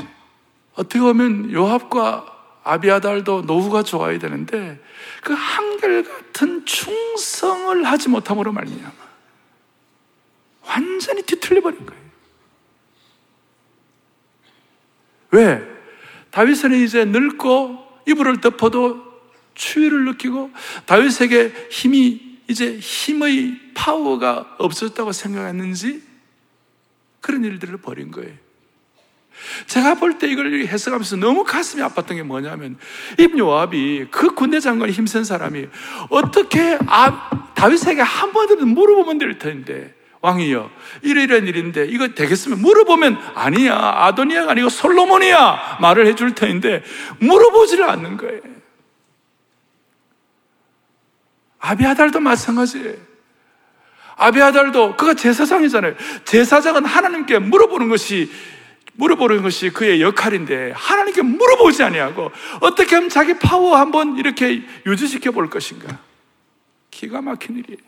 어떻게 0.76 1.00
보면 1.00 1.52
요압과 1.52 2.38
아비아달도 2.64 3.44
노후가 3.44 3.84
좋아야 3.84 4.20
되는데 4.20 4.82
그 5.24 5.34
한결같은 5.34 6.66
충성을 6.66 7.84
하지 7.84 8.10
못함으로 8.10 8.52
말미암아 8.52 9.10
완전히 10.68 11.24
뒤틀려 11.24 11.62
버린 11.62 11.86
거예요. 11.86 12.02
왜? 15.32 15.80
다윗은 16.32 16.74
이제 16.74 17.06
늙고 17.06 17.88
이불을 18.08 18.42
덮어도 18.42 19.10
추위를 19.56 20.06
느끼고 20.06 20.52
다윗에게 20.86 21.68
힘이 21.70 22.40
이제 22.48 22.78
힘의 22.80 23.74
파워가 23.74 24.56
없었다고 24.58 25.12
생각했는지 25.12 26.04
그런 27.22 27.44
일들을 27.44 27.78
벌인 27.78 28.12
거예요. 28.12 28.36
제가 29.68 29.96
볼 29.96 30.18
때 30.20 30.28
이걸 30.28 30.54
해석하면서 30.66 31.16
너무 31.18 31.44
가슴이 31.44 31.82
아팠던 31.84 32.16
게 32.16 32.24
뭐냐면 32.24 32.78
이분 33.18 33.38
요압이 33.40 34.08
그 34.12 34.34
군대 34.34 34.60
장관이 34.60 34.92
힘센 34.92 35.24
사람이 35.24 35.68
어떻게 36.10 36.78
아, 36.88 37.30
다윗에게 37.56 38.02
한 38.02 38.34
번이라도 38.34 38.66
물어보면 38.66 39.18
될 39.18 39.38
텐데 39.38 39.94
왕이여 40.22 40.70
이러이러한 41.02 41.48
일인데 41.48 41.86
이거 41.86 42.10
되겠으면 42.10 42.60
물어보면 42.60 43.18
아니야 43.36 43.76
아도니아가 43.76 44.52
아니고 44.52 44.70
솔로몬이야 44.70 45.78
말을 45.80 46.08
해줄 46.08 46.36
터인데 46.36 46.84
물어보지를 47.20 47.90
않는 47.90 48.18
거예요. 48.18 48.42
아비아달도 51.60 52.20
마찬가지예요 52.20 52.96
아비아달도 54.16 54.98
그가 54.98 55.14
제사장이잖아요. 55.14 55.96
제사장은 56.26 56.84
하나님께 56.84 57.40
물어보는 57.40 57.88
것이 57.88 58.30
물어보는 59.00 59.42
것이 59.42 59.70
그의 59.70 60.02
역할인데 60.02 60.74
하나님께 60.76 61.22
물어보지 61.22 61.84
아니하고 61.84 62.32
어떻게 62.60 62.96
하면 62.96 63.10
자기 63.10 63.40
파워 63.40 63.78
한번 63.78 64.18
이렇게 64.18 64.62
유지시켜 64.86 65.32
볼 65.32 65.50
것인가? 65.50 66.00
기가 66.92 67.22
막힌 67.22 67.58
일이에요. 67.58 67.80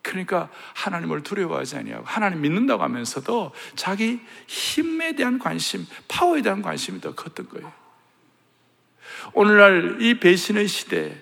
그러니까 0.00 0.48
하나님을 0.74 1.22
두려워하지 1.22 1.76
아니하고 1.76 2.04
하나님 2.06 2.40
믿는다고 2.40 2.82
하면서도 2.84 3.52
자기 3.74 4.20
힘에 4.46 5.14
대한 5.16 5.38
관심, 5.38 5.86
파워에 6.06 6.42
대한 6.42 6.62
관심이 6.62 7.00
더 7.00 7.14
컸던 7.14 7.48
거예요. 7.48 7.72
오늘날 9.32 9.98
이 10.00 10.20
배신의 10.20 10.68
시대, 10.68 11.16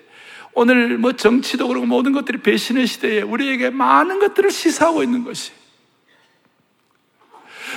오늘 0.53 0.97
뭐 0.97 1.13
정치도 1.13 1.67
그렇고 1.67 1.87
모든 1.87 2.11
것들이 2.11 2.39
배신의 2.39 2.85
시대에 2.85 3.21
우리에게 3.21 3.71
많은 3.71 4.19
것들을 4.19 4.51
시사하고 4.51 5.01
있는 5.01 5.23
것이 5.23 5.53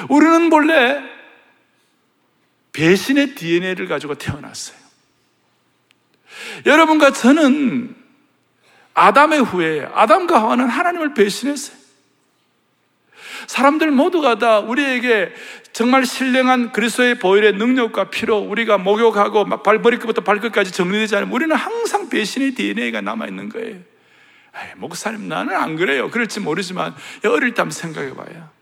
우리는 0.09 0.51
본래 0.51 1.03
배신의 2.73 3.35
DNA를 3.35 3.89
가지고 3.89 4.15
태어났어요. 4.15 4.77
여러분과 6.67 7.13
저는 7.13 7.95
아담의 8.95 9.41
후에 9.43 9.89
아담과 9.93 10.41
하와는 10.41 10.69
하나님을 10.69 11.15
배신했어요. 11.15 11.85
사람들 13.47 13.91
모두가 13.91 14.39
다 14.39 14.61
우리에게 14.61 15.33
정말 15.73 16.07
신령한 16.07 16.73
그리스도의 16.73 17.19
보혈의 17.19 17.55
능력과 17.55 18.11
피로 18.11 18.39
우리가 18.39 18.79
목욕하고 18.79 19.63
발머리끝부터 19.63 20.23
발끝까지 20.23 20.71
정리되지 20.73 21.17
않으면 21.17 21.33
우리는 21.35 21.55
항상 21.55 22.09
배신의 22.09 22.53
DNA가 22.55 23.01
남아 23.01 23.27
있는 23.27 23.49
거예요. 23.49 23.75
에이, 24.57 24.71
목사님, 24.77 25.29
나는 25.29 25.55
안 25.57 25.75
그래요. 25.75 26.11
그럴지 26.11 26.41
모르지만 26.41 26.95
어릴 27.25 27.55
때 27.55 27.63
한번 27.63 27.73
생각해 27.73 28.15
봐요. 28.15 28.54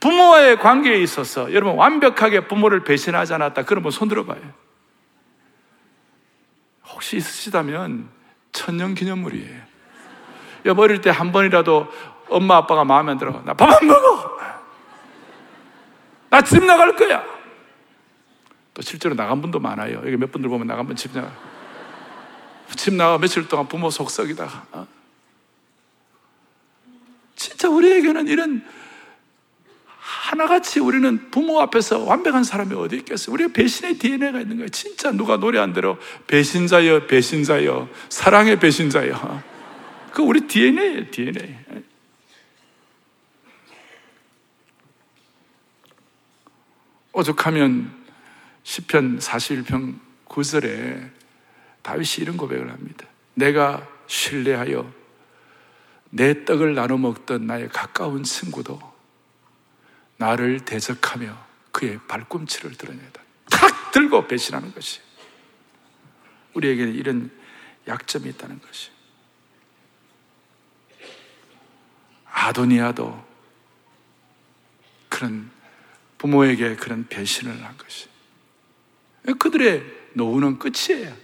부모와의 0.00 0.58
관계에 0.58 0.98
있어서 1.02 1.52
여러분 1.52 1.76
완벽하게 1.76 2.48
부모를 2.48 2.84
배신하지 2.84 3.34
않았다. 3.34 3.64
그러면 3.64 3.90
손 3.90 4.08
들어봐요. 4.08 4.40
혹시 6.88 7.16
있으시다면 7.18 8.08
천년 8.52 8.94
기념물이에요. 8.94 9.60
여보 10.66 10.82
어릴 10.82 11.00
때 11.00 11.10
한 11.10 11.32
번이라도 11.32 11.88
엄마 12.28 12.56
아빠가 12.56 12.84
마음에 12.84 13.12
안 13.12 13.18
들어. 13.18 13.42
나 13.44 13.54
밥 13.54 13.70
안 13.70 13.86
먹어. 13.86 14.38
나 16.30 16.40
집 16.42 16.64
나갈 16.64 16.94
거야. 16.96 17.24
또 18.72 18.82
실제로 18.82 19.14
나간 19.14 19.40
분도 19.42 19.58
많아요. 19.58 19.96
여기 20.04 20.16
몇 20.16 20.30
분들 20.32 20.48
보면 20.48 20.66
나간 20.66 20.86
분 20.86 20.96
집 20.96 21.12
나가. 21.12 21.30
집 22.76 22.94
나가 22.94 23.18
며칠 23.18 23.48
동안 23.48 23.66
부모 23.68 23.90
속썩이다가. 23.90 24.66
어? 24.72 24.86
진짜 27.34 27.68
우리에게는 27.68 28.28
이런 28.28 28.64
하나같이 30.00 30.80
우리는 30.80 31.30
부모 31.30 31.60
앞에서 31.60 32.00
완벽한 32.00 32.42
사람이 32.42 32.74
어디 32.74 32.96
있겠어요? 32.96 33.34
우리가 33.34 33.52
배신의 33.52 33.98
DNA가 33.98 34.40
있는 34.40 34.56
거예요. 34.56 34.68
진짜 34.70 35.12
누가 35.12 35.36
노래한 35.36 35.74
대로 35.74 35.98
배신자여, 36.26 37.06
배신자여, 37.06 37.88
사랑의 38.08 38.58
배신자여. 38.58 39.42
그 40.12 40.22
우리 40.22 40.46
DNA예요, 40.46 41.10
DNA. 41.10 41.58
오죽하면 47.12 47.92
10편 48.64 49.20
41편 49.20 49.98
9절에 50.26 51.10
다윗이 51.82 52.22
이런 52.22 52.36
고백을 52.36 52.70
합니다. 52.70 53.06
내가 53.34 53.86
신뢰하여 54.06 54.90
내 56.10 56.44
떡을 56.44 56.74
나눠 56.74 56.96
먹던 56.96 57.46
나의 57.46 57.68
가까운 57.68 58.22
친구도 58.22 58.89
나를 60.20 60.66
대적하며 60.66 61.34
그의 61.72 61.98
발꿈치를 62.06 62.76
드러내다. 62.76 63.22
탁 63.50 63.90
들고 63.90 64.28
배신하는 64.28 64.74
것이. 64.74 65.00
우리에게는 66.52 66.94
이런 66.94 67.30
약점이 67.88 68.28
있다는 68.28 68.60
것이. 68.60 68.90
아도니아도 72.26 73.26
그런 75.08 75.50
부모에게 76.18 76.76
그런 76.76 77.08
배신을 77.08 77.64
한 77.64 77.78
것이. 77.78 78.06
그들의 79.38 79.82
노후는 80.12 80.58
끝이에요. 80.58 81.16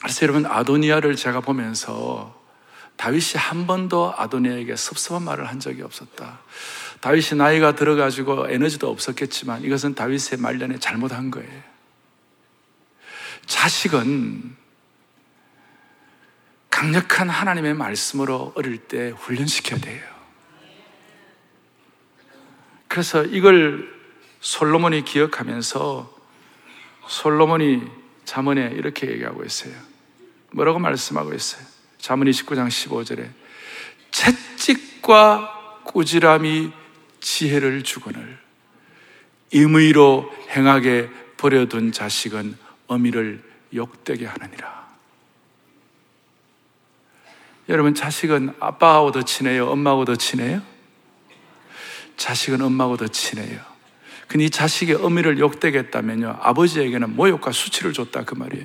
그래서 0.00 0.22
여러분, 0.22 0.46
아도니아를 0.46 1.14
제가 1.16 1.40
보면서 1.40 2.45
다윗이 2.96 3.34
한 3.36 3.66
번도 3.66 4.14
아도니아에게 4.16 4.76
섭섭한 4.76 5.22
말을 5.22 5.48
한 5.48 5.60
적이 5.60 5.82
없었다. 5.82 6.40
다윗이 7.00 7.38
나이가 7.38 7.74
들어가지고 7.74 8.48
에너지도 8.48 8.90
없었겠지만 8.90 9.62
이것은 9.64 9.94
다윗의 9.94 10.38
말년에 10.38 10.78
잘못한 10.78 11.30
거예요. 11.30 11.62
자식은 13.46 14.56
강력한 16.70 17.28
하나님의 17.30 17.74
말씀으로 17.74 18.52
어릴 18.54 18.78
때 18.78 19.10
훈련시켜야 19.10 19.80
돼요. 19.80 20.02
그래서 22.88 23.24
이걸 23.24 23.94
솔로몬이 24.40 25.04
기억하면서 25.04 26.14
솔로몬이 27.08 27.82
자문에 28.24 28.72
이렇게 28.74 29.10
얘기하고 29.10 29.44
있어요. 29.44 29.74
뭐라고 30.50 30.78
말씀하고 30.78 31.34
있어요? 31.34 31.75
자문 32.06 32.30
29장 32.30 32.68
15절에 32.68 33.28
채찍과 34.12 35.80
꾸지람이 35.86 36.70
지혜를 37.18 37.82
주거늘 37.82 38.38
임의로 39.50 40.32
행하게 40.50 41.10
버려둔 41.36 41.90
자식은 41.90 42.56
어미를 42.86 43.42
욕되게 43.74 44.24
하느니라. 44.24 44.86
여러분 47.70 47.92
자식은 47.92 48.54
아빠하고 48.60 49.10
더 49.10 49.22
친해요? 49.22 49.68
엄마하고 49.68 50.04
더 50.04 50.14
친해요? 50.14 50.62
자식은 52.16 52.60
엄마하고 52.60 52.98
더 52.98 53.08
친해요. 53.08 53.60
근데 54.28 54.44
이 54.44 54.50
자식의 54.50 54.94
어미를 54.94 55.40
욕되게 55.40 55.78
했다면요 55.78 56.38
아버지에게는 56.40 57.16
모욕과 57.16 57.50
수치를 57.50 57.92
줬다 57.92 58.22
그 58.22 58.36
말이에요. 58.36 58.64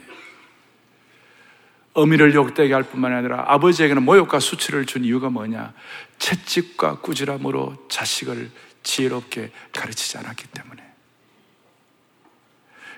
어미를 1.94 2.34
욕되게 2.34 2.74
할 2.74 2.84
뿐만 2.84 3.14
아니라 3.14 3.44
아버지에게는 3.48 4.04
모욕과 4.04 4.40
수치를 4.40 4.86
준 4.86 5.04
이유가 5.04 5.30
뭐냐? 5.30 5.74
채찍과 6.20 7.00
꾸지람으로 7.00 7.88
자식을 7.90 8.50
지혜롭게 8.84 9.52
가르치지 9.74 10.18
않았기 10.18 10.48
때문에. 10.48 10.82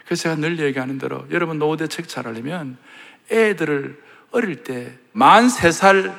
그래서 0.06 0.24
제가 0.24 0.36
늘 0.36 0.60
얘기하는 0.60 0.98
대로 1.00 1.26
여러분 1.32 1.58
노후 1.60 1.78
대 1.78 1.88
책 1.88 2.08
잘하려면 2.08 2.78
애들을 3.32 4.02
어릴 4.32 4.64
때 4.64 4.98
만 5.14 5.50
세살 5.50 6.14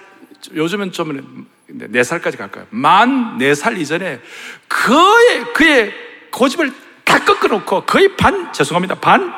요즘은 0.55 0.93
좀 0.93 1.47
네 1.67 2.03
살까지 2.03 2.37
갈까요? 2.37 2.67
만 2.71 3.39
네 3.39 3.55
살 3.55 3.79
이전에 3.79 4.21
그의 4.69 5.53
그의 5.55 5.95
고집을 6.31 6.73
다 7.05 7.25
꺾어놓고 7.25 7.85
거의 7.87 8.17
반 8.17 8.53
죄송합니다 8.53 8.97
반 8.97 9.33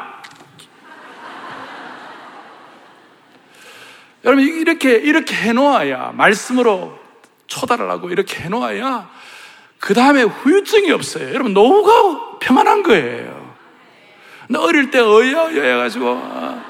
여러분 4.27 4.45
이렇게 4.45 4.97
이렇게 4.97 5.35
해놓아야 5.35 6.13
말씀으로 6.15 6.99
하고 7.91 8.11
이렇게 8.11 8.43
해놓아야 8.43 9.09
그 9.79 9.95
다음에 9.95 10.23
후유증이 10.23 10.91
없어요. 10.91 11.29
여러분 11.29 11.55
노후가 11.55 12.39
평안한 12.41 12.83
거예요. 12.83 13.57
근데 14.47 14.59
어릴 14.59 14.91
때 14.91 14.99
어여여 14.99 15.63
해가지고 15.63 16.09
어, 16.09 16.65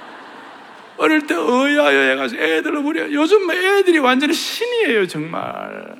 어릴 0.98 1.26
때 1.26 1.34
어여여 1.34 2.10
해가지고 2.10 2.42
애들로 2.42 2.82
부려. 2.82 3.10
요즘 3.10 3.50
애들이 3.50 3.98
완전히 3.98 4.34
신이에요 4.34 5.06
정말. 5.06 5.96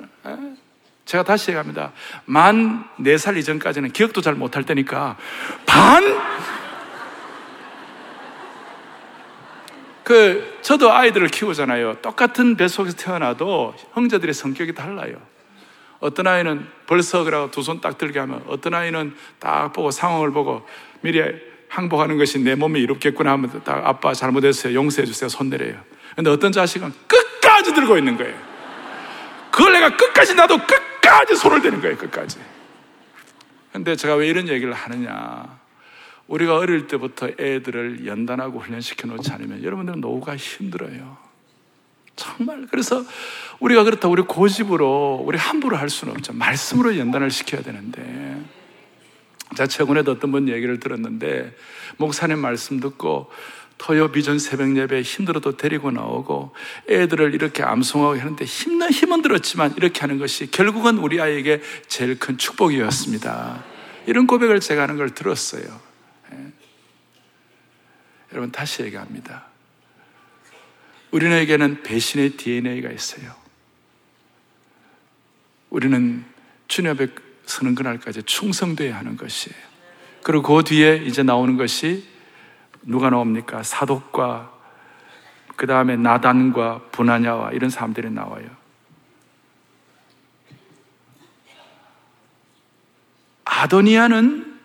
제가 1.05 1.23
다시 1.23 1.51
얘기합니다. 1.51 1.91
만네살 2.25 3.37
이전까지는 3.37 3.93
기억도 3.93 4.21
잘 4.21 4.35
못할 4.35 4.63
때니까 4.63 5.17
반 5.65 6.03
그, 10.07 10.57
저도 10.61 10.93
아이들을 10.93 11.27
키우잖아요. 11.27 11.95
똑같은 12.01 12.55
뱃속에서 12.55 12.95
태어나도 12.95 13.75
형제들의 13.93 14.33
성격이 14.33 14.73
달라요. 14.73 15.17
어떤 15.99 16.27
아이는 16.27 16.65
벌써 16.85 17.25
그라고 17.25 17.51
두 17.51 17.59
손 17.61 17.81
딱 17.81 17.97
들게 17.97 18.17
하면 18.19 18.41
어떤 18.47 18.73
아이는 18.73 19.13
딱 19.37 19.73
보고 19.73 19.91
상황을 19.91 20.31
보고 20.31 20.65
미리 21.01 21.21
항복하는 21.67 22.17
것이 22.17 22.39
내 22.39 22.55
몸이 22.55 22.79
이롭겠구나 22.83 23.33
하면 23.33 23.61
딱 23.65 23.85
아빠 23.85 24.13
잘못했어요. 24.13 24.73
용서해 24.75 25.05
주세요. 25.05 25.27
손 25.27 25.49
내려요. 25.49 25.75
근데 26.15 26.29
어떤 26.29 26.53
자식은 26.53 26.93
끝까지 27.05 27.73
들고 27.73 27.97
있는 27.97 28.15
거예요. 28.15 28.33
그걸 29.51 29.73
내가 29.73 29.89
끝까지 29.97 30.35
나도 30.35 30.57
끝까지 30.59 31.35
손을 31.35 31.61
대는 31.61 31.81
거예요. 31.81 31.97
끝까지. 31.97 32.39
근데 33.73 33.97
제가 33.97 34.15
왜 34.15 34.27
이런 34.29 34.47
얘기를 34.47 34.71
하느냐. 34.71 35.59
우리가 36.27 36.57
어릴 36.57 36.87
때부터 36.87 37.29
애들을 37.39 38.05
연단하고 38.05 38.59
훈련시켜 38.59 39.07
놓지 39.07 39.31
않으면 39.31 39.63
여러분들은 39.63 40.01
노후가 40.01 40.35
힘들어요. 40.35 41.17
정말. 42.15 42.67
그래서 42.69 43.03
우리가 43.59 43.83
그렇다 43.83 44.07
우리 44.07 44.23
고집으로, 44.23 45.23
우리 45.25 45.37
함부로 45.37 45.77
할 45.77 45.89
수는 45.89 46.13
없죠. 46.15 46.33
말씀으로 46.33 46.97
연단을 46.97 47.31
시켜야 47.31 47.61
되는데. 47.61 48.41
제가 49.55 49.67
최근에도 49.67 50.11
어떤 50.11 50.31
분 50.31 50.49
얘기를 50.49 50.79
들었는데, 50.79 51.55
목사님 51.97 52.39
말씀 52.39 52.79
듣고 52.79 53.31
토요 53.77 54.11
비전 54.11 54.39
새벽 54.39 54.75
예배 54.75 55.03
힘들어도 55.03 55.55
데리고 55.55 55.91
나오고 55.91 56.53
애들을 56.89 57.33
이렇게 57.35 57.63
암송하고 57.63 58.19
하는데 58.19 58.43
힘은 58.43 58.91
힘은 58.91 59.21
들었지만 59.21 59.75
이렇게 59.77 60.01
하는 60.01 60.17
것이 60.17 60.49
결국은 60.49 60.97
우리 60.97 61.21
아이에게 61.21 61.61
제일 61.87 62.17
큰 62.17 62.37
축복이었습니다. 62.37 63.63
이런 64.07 64.25
고백을 64.25 64.59
제가 64.59 64.83
하는 64.83 64.97
걸 64.97 65.11
들었어요. 65.11 65.86
여러분 68.31 68.51
다시 68.51 68.83
얘기합니다. 68.83 69.45
우리에게는 71.11 71.83
배신의 71.83 72.31
DNA가 72.31 72.91
있어요. 72.91 73.33
우리는 75.69 76.25
주님 76.67 76.91
앞에 76.91 77.07
서는 77.45 77.75
그날까지 77.75 78.23
충성돼야 78.23 78.97
하는 78.97 79.15
것이에요. 79.15 79.57
그리고 80.23 80.43
그 80.43 80.63
뒤에 80.63 80.97
이제 80.97 81.23
나오는 81.23 81.55
것이 81.55 82.05
누가 82.81 83.09
나옵니까? 83.09 83.63
사독과 83.63 84.53
그 85.55 85.65
다음에 85.65 85.95
나단과 85.95 86.89
분하냐와 86.91 87.51
이런 87.51 87.69
사람들이 87.69 88.11
나와요. 88.11 88.45
아도니아는 93.45 94.59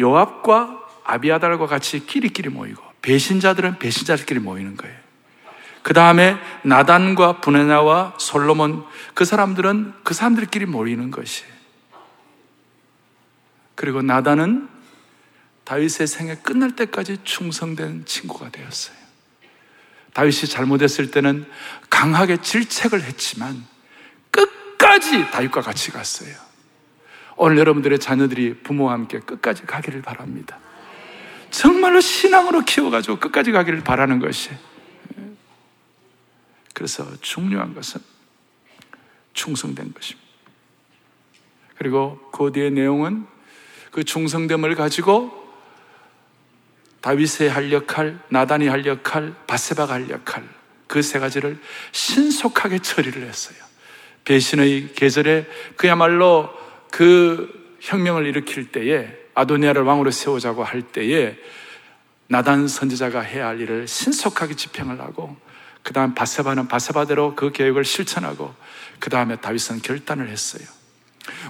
요압과 0.00 0.88
아비아달과 1.04 1.66
같이 1.66 2.04
끼리끼리 2.06 2.48
모이고 2.48 2.83
배신자들은 3.04 3.78
배신자들끼리 3.78 4.40
모이는 4.40 4.76
거예요. 4.76 4.96
그 5.82 5.92
다음에 5.92 6.38
나단과 6.62 7.42
분해나와 7.42 8.14
솔로몬 8.18 8.86
그 9.12 9.26
사람들은 9.26 9.92
그 10.02 10.14
사람들끼리 10.14 10.64
모이는 10.64 11.10
것이. 11.10 11.44
그리고 13.74 14.00
나단은 14.00 14.68
다윗의 15.64 16.06
생애 16.06 16.36
끝날 16.36 16.76
때까지 16.76 17.18
충성된 17.24 18.06
친구가 18.06 18.50
되었어요. 18.50 18.96
다윗이 20.14 20.46
잘못했을 20.48 21.10
때는 21.10 21.44
강하게 21.90 22.38
질책을 22.40 23.02
했지만 23.02 23.66
끝까지 24.30 25.30
다윗과 25.30 25.60
같이 25.60 25.90
갔어요. 25.90 26.34
오늘 27.36 27.58
여러분들의 27.58 27.98
자녀들이 27.98 28.62
부모와 28.62 28.92
함께 28.94 29.18
끝까지 29.18 29.66
가기를 29.66 30.00
바랍니다. 30.00 30.58
정말로 31.54 32.00
신앙으로 32.00 32.62
키워가지고 32.62 33.20
끝까지 33.20 33.52
가기를 33.52 33.84
바라는 33.84 34.18
것이. 34.18 34.50
그래서 36.72 37.06
중요한 37.20 37.74
것은 37.74 38.00
충성된 39.34 39.94
것입니다. 39.94 40.28
그리고 41.78 42.18
그 42.32 42.50
뒤의 42.50 42.72
내용은 42.72 43.26
그 43.92 44.02
충성됨을 44.02 44.74
가지고 44.74 45.44
다윗의 47.00 47.50
할 47.50 47.70
역할, 47.70 48.18
나단이 48.30 48.66
할 48.66 48.84
역할, 48.86 49.34
바세바가 49.46 49.92
할 49.92 50.10
역할, 50.10 50.48
그 50.88 51.02
세 51.02 51.20
가지를 51.20 51.60
신속하게 51.92 52.80
처리를 52.80 53.22
했어요. 53.22 53.56
배신의 54.24 54.94
계절에 54.94 55.46
그야말로 55.76 56.50
그 56.90 57.76
혁명을 57.80 58.26
일으킬 58.26 58.72
때에 58.72 59.23
아도니아를 59.34 59.82
왕으로 59.82 60.10
세우자고 60.10 60.64
할 60.64 60.82
때에 60.82 61.36
나단 62.28 62.68
선지자가 62.68 63.20
해야 63.20 63.48
할 63.48 63.60
일을 63.60 63.86
신속하게 63.86 64.54
집행을 64.54 65.00
하고 65.00 65.36
그 65.82 65.92
다음 65.92 66.14
바세바는 66.14 66.68
바세바대로 66.68 67.34
그 67.34 67.52
계획을 67.52 67.84
실천하고 67.84 68.54
그 68.98 69.10
다음에 69.10 69.36
다윗은 69.36 69.82
결단을 69.82 70.28
했어요. 70.28 70.66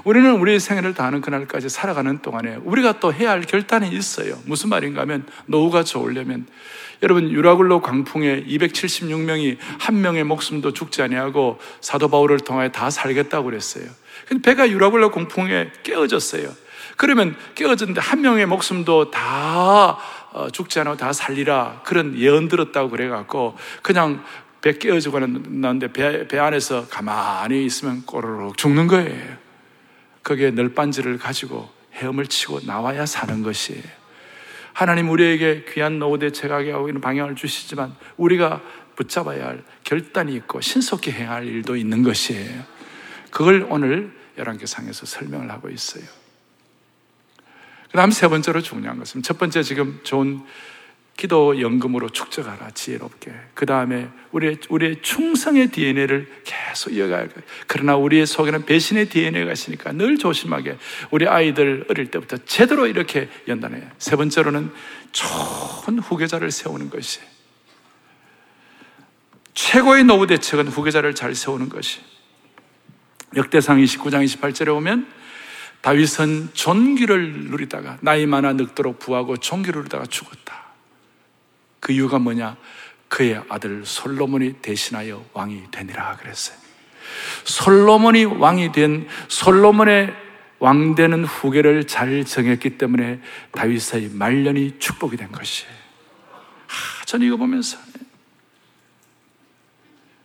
우리는 0.05 0.33
우리의 0.33 0.61
생애를 0.61 0.95
다하는 0.95 1.21
그날까지 1.21 1.69
살아가는 1.69 2.21
동안에 2.23 2.57
우리가 2.65 3.01
또 3.01 3.13
해야 3.13 3.31
할 3.31 3.43
결단이 3.43 3.89
있어요. 3.89 4.39
무슨 4.45 4.69
말인가 4.69 5.03
하면 5.03 5.27
노후가 5.47 5.85
좋으려면 5.85 6.47
여러분 7.03 7.31
유라굴로 7.31 7.81
광풍에 7.83 8.45
276명이 8.45 9.57
한 9.79 10.01
명의 10.01 10.25
목숨도 10.25 10.73
죽지 10.73 11.03
아니하고 11.03 11.59
사도 11.81 12.09
바울을 12.09 12.41
통하여 12.41 12.71
다 12.71 12.91
살겠다고 12.91 13.47
그랬어요. 13.47 13.85
근데 14.27 14.43
배가 14.43 14.69
유라굴로 14.71 15.11
광풍에 15.11 15.73
깨어졌어요. 15.83 16.64
그러면 16.97 17.37
깨어졌는데 17.55 18.01
한 18.01 18.21
명의 18.21 18.47
목숨도 18.47 19.11
다 19.11 19.99
어, 20.33 20.51
죽지 20.51 20.81
않고 20.81 20.97
다 20.97 21.13
살리라 21.13 21.83
그런 21.85 22.19
예언 22.19 22.49
들었다고 22.49 22.91
그래갖고 22.91 23.57
그냥 23.83 24.25
배 24.61 24.79
깨어지고 24.79 25.21
났는데 25.21 25.93
배, 25.93 26.27
배 26.27 26.39
안에서 26.39 26.89
가만히 26.89 27.65
있으면 27.67 28.05
꼬르륵 28.07 28.57
죽는 28.57 28.87
거예요. 28.87 29.37
거기에 30.23 30.53
널빤지를 30.53 31.19
가지고 31.19 31.69
헤엄을 31.93 32.27
치고 32.27 32.61
나와야 32.67 33.07
사는 33.07 33.43
것이에요. 33.43 33.83
하나님 34.73 35.11
우리에게 35.11 35.67
귀한 35.69 35.99
노후 35.99 36.19
대책하게 36.19 36.73
하고 36.73 36.89
있는 36.89 37.01
방향을 37.01 37.37
주시지만 37.37 37.95
우리가 38.17 38.61
붙잡아야 38.97 39.47
할 39.47 39.65
결단이 39.85 40.35
있고 40.37 40.61
신속히 40.61 41.13
행할 41.13 41.47
일도 41.47 41.77
있는 41.77 42.03
것이에요. 42.03 42.63
그걸 43.31 43.67
오늘 43.69 44.13
열왕기상에서 44.39 45.07
설명을 45.07 45.51
하고 45.51 45.69
있어요. 45.69 46.05
그 47.95 47.97
다음 47.97 48.11
세 48.11 48.27
번째로 48.27 48.61
중요한 48.61 48.99
것은 48.99 49.23
첫 49.23 49.39
번째 49.39 49.63
지금 49.63 50.01
좋은 50.03 50.43
기도 51.17 51.61
연금으로 51.61 52.09
축적하라 52.09 52.71
지혜롭게. 52.71 53.33
그 53.55 53.67
다음에 53.67 54.09
우리의 54.33 54.59
우리의 54.69 55.01
충성의 55.01 55.69
DNA를 55.69 56.29
계속 56.43 56.93
이어가야 56.93 57.29
돼. 57.29 57.35
그러나 57.69 57.95
우리의 57.95 58.27
속에는 58.27 58.65
배신의 58.65 59.11
DNA가 59.11 59.53
있으니까 59.53 59.93
늘 59.93 60.19
조심하게 60.19 60.77
우리 61.13 61.29
아이들 61.29 61.87
어릴 61.89 62.11
때부터 62.11 62.39
제대로 62.39 62.89
이렇게 62.89 63.29
연단해. 63.47 63.81
세 63.99 64.17
번째로는 64.17 64.73
좋은 65.13 66.01
후계자를 66.01 66.51
세우는 66.51 66.91
것이 66.91 67.21
최고의 69.55 70.03
노후 70.03 70.27
대책은 70.27 70.67
후계자를 70.67 71.15
잘 71.15 71.37
세우는 71.37 71.69
것이. 71.69 72.01
역대상 73.37 73.79
29장 73.79 74.25
28절에 74.25 74.67
보면 74.67 75.07
다윗은 75.85 76.49
존귀를 76.55 77.51
누리다가 77.51 77.99
나이 78.01 78.25
많아 78.25 78.55
늙도록 78.55 78.99
부하고 78.99 79.37
존귀를 79.37 79.81
누리다가 79.81 80.07
죽었다. 80.07 80.65
그 81.79 81.93
이유가 81.93 82.19
뭐냐? 82.19 82.57
그의 83.09 83.43
아들 83.51 83.85
솔로몬이 83.85 84.55
대신하여 84.63 85.23
왕이 85.35 85.65
되니라 85.71 86.17
그랬어요. 86.17 86.57
솔로몬이 87.45 88.25
왕이 88.25 88.73
된 88.73 89.07
솔로몬의 89.29 90.15
왕 90.59 90.95
되는 90.95 91.23
후계를 91.27 91.87
잘 91.87 92.25
정했기 92.25 92.79
때문에 92.79 93.21
다윗의 93.53 94.13
말년이 94.15 94.79
축복이 94.79 95.19
된 95.19 95.31
것이에요. 95.33 95.71
아, 95.71 97.05
저는 97.05 97.27
이거 97.27 97.37
보면서 97.37 97.77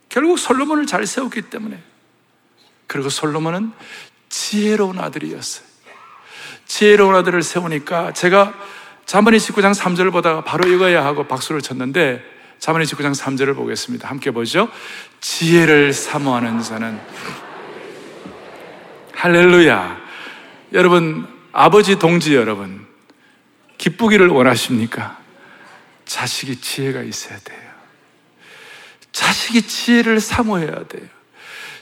결국 0.08 0.39
솔로몬을 0.39 0.86
잘 0.86 1.06
세웠기 1.06 1.41
때문에 1.50 1.84
그리고 2.88 3.10
솔로몬은 3.10 3.74
지혜로운 4.49 4.97
아들이었어요. 4.97 5.67
지혜로운 6.65 7.13
아들을 7.13 7.43
세우니까 7.43 8.13
제가 8.13 8.51
자문의 9.05 9.39
19장 9.39 9.75
3절을 9.75 10.12
보다가 10.12 10.43
바로 10.43 10.67
읽어야 10.67 11.05
하고 11.05 11.27
박수를 11.27 11.62
쳤는데 11.62 12.23
자문의 12.57 12.88
19장 12.88 13.15
3절을 13.15 13.55
보겠습니다. 13.55 14.09
함께 14.09 14.31
보죠. 14.31 14.67
지혜를 15.21 15.93
사모하는 15.93 16.63
자는 16.63 16.99
할렐루야. 19.13 19.97
여러분, 20.73 21.27
아버지 21.51 21.99
동지 21.99 22.33
여러분, 22.35 22.88
기쁘기를 23.77 24.29
원하십니까? 24.29 25.19
자식이 26.05 26.59
지혜가 26.59 27.03
있어야 27.03 27.38
돼요. 27.38 27.69
자식이 29.12 29.62
지혜를 29.62 30.19
사모해야 30.19 30.88
돼요. 30.88 31.18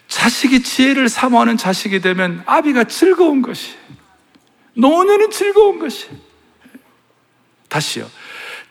자식이 0.08 0.64
지혜를 0.64 1.10
사모하는 1.10 1.58
자식이 1.58 2.00
되면 2.02 2.44
아비가 2.46 2.86
즐거운 2.86 3.42
것이, 3.42 3.76
노년은 4.74 5.32
즐거운 5.32 5.80
것이. 5.80 6.08
다시요. 7.68 8.10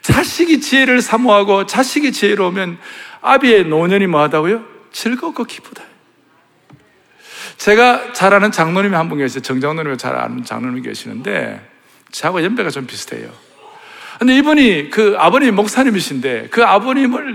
자식이 0.02 0.60
지혜를 0.60 1.02
사모하고 1.02 1.66
자식이 1.66 2.12
지혜로우면 2.12 2.78
아비의 3.20 3.64
노년이 3.64 4.06
뭐하다고요? 4.06 4.64
즐겁고 4.92 5.44
기쁘다. 5.44 5.82
제가 7.58 8.12
잘 8.12 8.32
아는 8.32 8.52
장로님이 8.52 8.94
한 8.94 9.08
분 9.08 9.18
계세요. 9.18 9.42
정장로님이 9.42 9.96
잘 9.98 10.16
아는 10.16 10.44
장로님이 10.44 10.82
계시는데 10.82 11.60
저하고 12.12 12.42
연배가 12.42 12.70
좀 12.70 12.86
비슷해요. 12.86 13.30
근데 14.18 14.36
이분이 14.38 14.90
그 14.90 15.16
아버님 15.18 15.54
목사님이신데 15.56 16.48
그 16.50 16.64
아버님을 16.64 17.34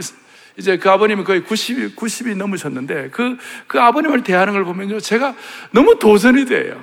이제 0.58 0.78
그 0.78 0.90
아버님은 0.90 1.24
거의 1.24 1.42
90이, 1.42 1.96
90이 1.96 2.36
넘으셨는데 2.36 3.10
그, 3.12 3.38
그 3.68 3.80
아버님을 3.80 4.24
대하는 4.24 4.54
걸 4.54 4.66
보면요. 4.66 5.00
제가 5.00 5.36
너무 5.72 5.98
도전이 5.98 6.46
돼요. 6.46 6.82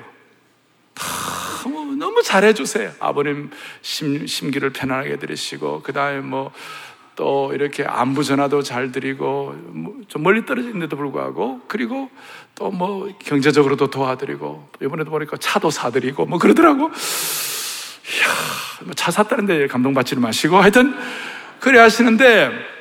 너무, 1.63 1.97
너무 1.97 2.23
잘해주세요. 2.23 2.93
아버님 2.99 3.51
심, 3.83 4.27
심기를 4.27 4.71
편안하게 4.71 5.19
들으시고, 5.19 5.83
그 5.83 5.93
다음에 5.93 6.21
뭐, 6.21 6.51
또 7.15 7.53
이렇게 7.53 7.85
안부 7.85 8.25
전화도 8.25 8.63
잘 8.63 8.93
드리고, 8.93 9.55
뭐좀 9.69 10.23
멀리 10.23 10.47
떨어진데도 10.47 10.97
불구하고, 10.97 11.61
그리고 11.69 12.11
또 12.55 12.71
뭐 12.71 13.09
경제적으로도 13.19 13.91
도와드리고, 13.91 14.71
이번에도 14.83 15.11
보니까 15.11 15.37
차도 15.37 15.71
사드리고, 15.71 16.27
뭐 16.27 16.39
그러더라고. 16.39 16.85
이야, 16.85 18.27
뭐차 18.85 19.11
샀다는데 19.11 19.67
감동받지는 19.67 20.23
마시고, 20.23 20.59
하여튼, 20.59 20.95
그래 21.61 21.81
하시는데, 21.81 22.78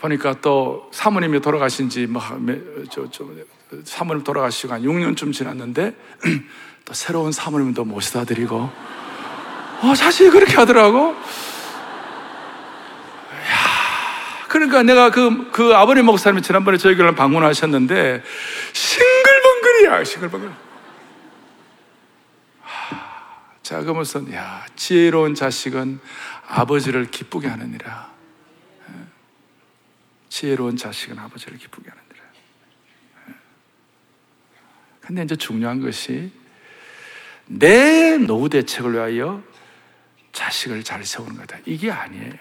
보니까 0.00 0.40
또 0.40 0.88
사모님이 0.92 1.40
돌아가신 1.40 1.90
지 1.90 2.06
뭐, 2.06 2.22
저, 2.90 3.08
저, 3.10 3.26
사모님 3.84 4.24
돌아가시고 4.24 4.72
한 4.72 4.82
6년쯤 4.82 5.32
지났는데, 5.32 5.94
또 6.84 6.94
새로운 6.94 7.32
사모님도 7.32 7.84
모시다 7.84 8.24
드리고, 8.24 8.70
어, 9.82 9.94
자식이 9.94 10.30
그렇게 10.30 10.56
하더라고. 10.56 11.10
야, 11.10 11.16
그러니까 14.48 14.82
내가 14.82 15.10
그, 15.10 15.50
그 15.52 15.74
아버님 15.74 16.06
목사님이 16.06 16.42
지난번에 16.42 16.78
저희 16.78 16.96
교회를 16.96 17.14
방문하셨는데, 17.14 18.22
싱글벙글이야, 18.72 20.04
싱글벙글. 20.04 20.50
자, 23.62 23.80
그러면서, 23.80 24.20
야, 24.32 24.64
지혜로운 24.74 25.34
자식은 25.34 26.00
아버지를 26.48 27.10
기쁘게 27.10 27.46
하느니라. 27.46 28.09
지혜로운 30.30 30.76
자식은 30.76 31.18
아버지를 31.18 31.58
기쁘게 31.58 31.90
하느니라. 31.90 32.24
근데 35.00 35.24
이제 35.24 35.36
중요한 35.36 35.80
것이 35.80 36.32
내 37.46 38.16
노후 38.16 38.48
대책을 38.48 38.94
위하여 38.94 39.42
자식을 40.32 40.84
잘 40.84 41.04
세우는 41.04 41.36
거다. 41.36 41.58
이게 41.66 41.90
아니에요. 41.90 42.32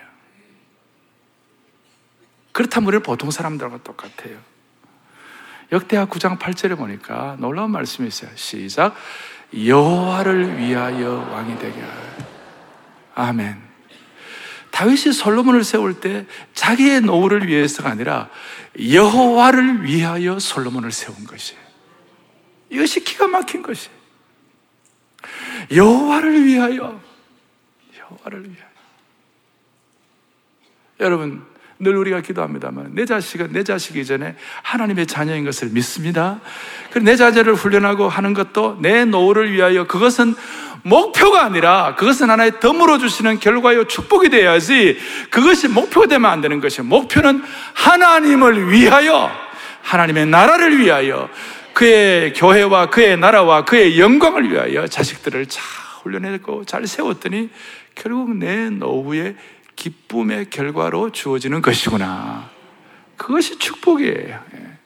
그렇다면 2.51 2.87
우리는 2.87 3.03
보통 3.03 3.31
사람들하고 3.31 3.83
똑같아요. 3.83 4.39
역대하 5.71 6.05
9장 6.05 6.37
8절에 6.39 6.77
보니까 6.77 7.37
놀라운 7.39 7.71
말씀이 7.71 8.07
있어요. 8.07 8.29
시작. 8.35 8.95
여호와를 9.53 10.57
위하여 10.59 11.11
왕이 11.31 11.57
되게 11.57 11.81
하라. 11.81 12.17
아멘. 13.15 13.68
다윗이 14.71 15.13
솔로몬을 15.13 15.63
세울 15.63 15.99
때 15.99 16.25
자기의 16.53 17.01
노후를 17.01 17.47
위해서가 17.47 17.89
아니라 17.89 18.29
여호와를 18.79 19.83
위하여 19.83 20.39
솔로몬을 20.39 20.91
세운 20.91 21.23
것이에요. 21.25 21.61
이것이 22.69 23.03
기가 23.03 23.27
막힌 23.27 23.61
것이에요. 23.61 23.97
여호와를 25.71 26.45
위하여 26.45 27.01
여호와를 27.99 28.43
위하여 28.43 28.69
여러분 30.99 31.45
늘 31.81 31.95
우리가 31.95 32.19
기도합니다만 32.19 32.89
내 32.93 33.05
자식은 33.05 33.53
내 33.53 33.63
자식이 33.63 34.05
전에 34.05 34.35
하나님의 34.63 35.07
자녀인 35.07 35.45
것을 35.45 35.69
믿습니다. 35.69 36.41
내 37.01 37.15
자녀를 37.15 37.53
훈련하고 37.53 38.09
하는 38.09 38.33
것도 38.33 38.79
내 38.81 39.05
노후를 39.05 39.53
위하여 39.53 39.87
그것은 39.87 40.35
목표가 40.83 41.45
아니라 41.45 41.95
그것은 41.95 42.29
하나의 42.29 42.59
덤으로 42.59 42.97
주시는 42.97 43.39
결과요 43.39 43.85
축복이 43.85 44.29
되어야지 44.29 44.97
그것이 45.29 45.69
목표가 45.69 46.07
되면 46.07 46.29
안 46.29 46.41
되는 46.41 46.59
것이에요. 46.59 46.83
목표는 46.83 47.41
하나님을 47.75 48.71
위하여 48.71 49.31
하나님의 49.81 50.25
나라를 50.25 50.79
위하여 50.79 51.29
그의 51.73 52.33
교회와 52.33 52.89
그의 52.89 53.17
나라와 53.17 53.63
그의 53.63 53.97
영광을 53.97 54.51
위하여 54.51 54.85
자식들을 54.85 55.45
잘 55.45 55.63
훈련했고 56.03 56.65
잘 56.65 56.85
세웠더니 56.85 57.49
결국 57.95 58.35
내 58.35 58.69
노후에 58.69 59.37
기쁨의 59.79 60.49
결과로 60.49 61.11
주어지는 61.11 61.61
것이구나. 61.61 62.51
그것이 63.15 63.57
축복이에요. 63.57 64.43
예. 64.55 64.77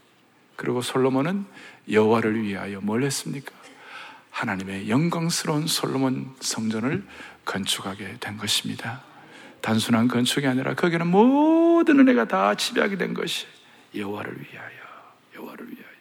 그리고 0.56 0.82
솔로몬은 0.82 1.45
여호와를 1.91 2.43
위하여 2.43 2.79
뭘 2.79 3.03
했습니까? 3.03 3.51
하나님의 4.29 4.89
영광스러운 4.89 5.65
솔로몬 5.65 6.36
성전을 6.39 7.03
건축하게 7.43 8.17
된 8.19 8.38
것입니다. 8.38 9.01
단순한 9.62 10.08
건축이 10.08 10.45
아니라 10.45 10.75
거기는 10.75 11.08
모든 11.08 11.99
은혜가 11.99 12.27
다 12.27 12.56
지배하게 12.56 12.97
된 12.97 13.15
것이 13.15 13.47
여호와를 13.95 14.32
위하여, 14.39 14.69
여호와를 15.36 15.71
위하여. 15.71 15.93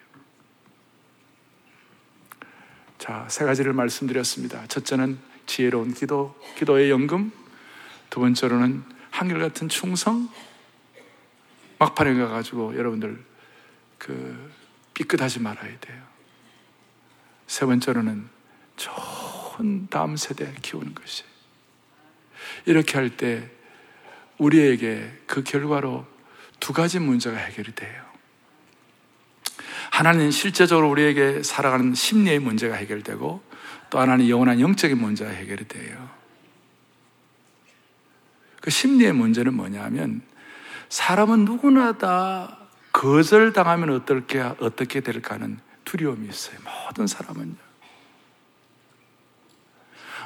자, 2.99 3.25
세 3.27 3.43
가지를 3.43 3.73
말씀드렸습니다. 3.73 4.67
첫째는 4.67 5.17
지혜로운 5.47 5.93
기도, 5.95 6.39
기도의 6.57 6.91
연금. 6.91 7.31
두 8.13 8.19
번째로는 8.19 8.83
한결같은 9.09 9.69
충성. 9.69 10.29
막판에 11.79 12.13
가가지고 12.13 12.77
여러분들 12.77 13.19
그 13.97 14.53
삐끗하지 14.93 15.39
말아야 15.39 15.79
돼요. 15.79 16.03
세 17.47 17.65
번째로는 17.65 18.29
좋은 18.75 19.87
다음 19.89 20.15
세대 20.15 20.53
키우는 20.61 20.93
것이. 20.93 21.23
이렇게 22.67 22.99
할 22.99 23.09
때 23.09 23.49
우리에게 24.37 25.11
그 25.25 25.43
결과로 25.43 26.05
두 26.59 26.71
가지 26.71 26.99
문제가 26.99 27.37
해결이 27.37 27.73
돼요. 27.73 28.05
하나는 29.89 30.29
실제적으로 30.29 30.87
우리에게 30.91 31.41
살아가는 31.41 31.95
심리의 31.95 32.37
문제가 32.37 32.75
해결되고 32.75 33.43
또 33.89 33.99
하나는 33.99 34.29
영원한 34.29 34.59
영적인 34.59 34.99
문제가 34.99 35.31
해결이 35.31 35.67
돼요. 35.67 36.22
그 38.63 38.69
심리의 38.69 39.11
문제는 39.11 39.55
뭐냐면 39.55 40.21
사람은 40.87 41.43
누구나 41.43 41.97
다 41.97 42.59
거절당하면 42.93 43.89
어떻게, 43.89 44.39
어떻게 44.39 45.01
될까는 45.01 45.59
두려움이 45.83 46.29
있어요. 46.29 46.55
모든 46.63 47.05
사람은요. 47.05 47.55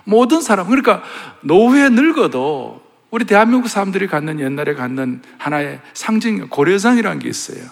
모든 0.03 0.41
사람. 0.41 0.67
그러니까 0.67 1.01
노후에 1.41 1.89
늙어도 1.89 2.85
우리 3.09 3.25
대한민국 3.25 3.69
사람들이 3.69 4.05
갖는 4.05 4.39
옛날에 4.39 4.75
갖는 4.75 5.23
하나의 5.39 5.81
상징, 5.95 6.47
고려상이라는 6.47 7.17
게 7.17 7.29
있어요. 7.29 7.67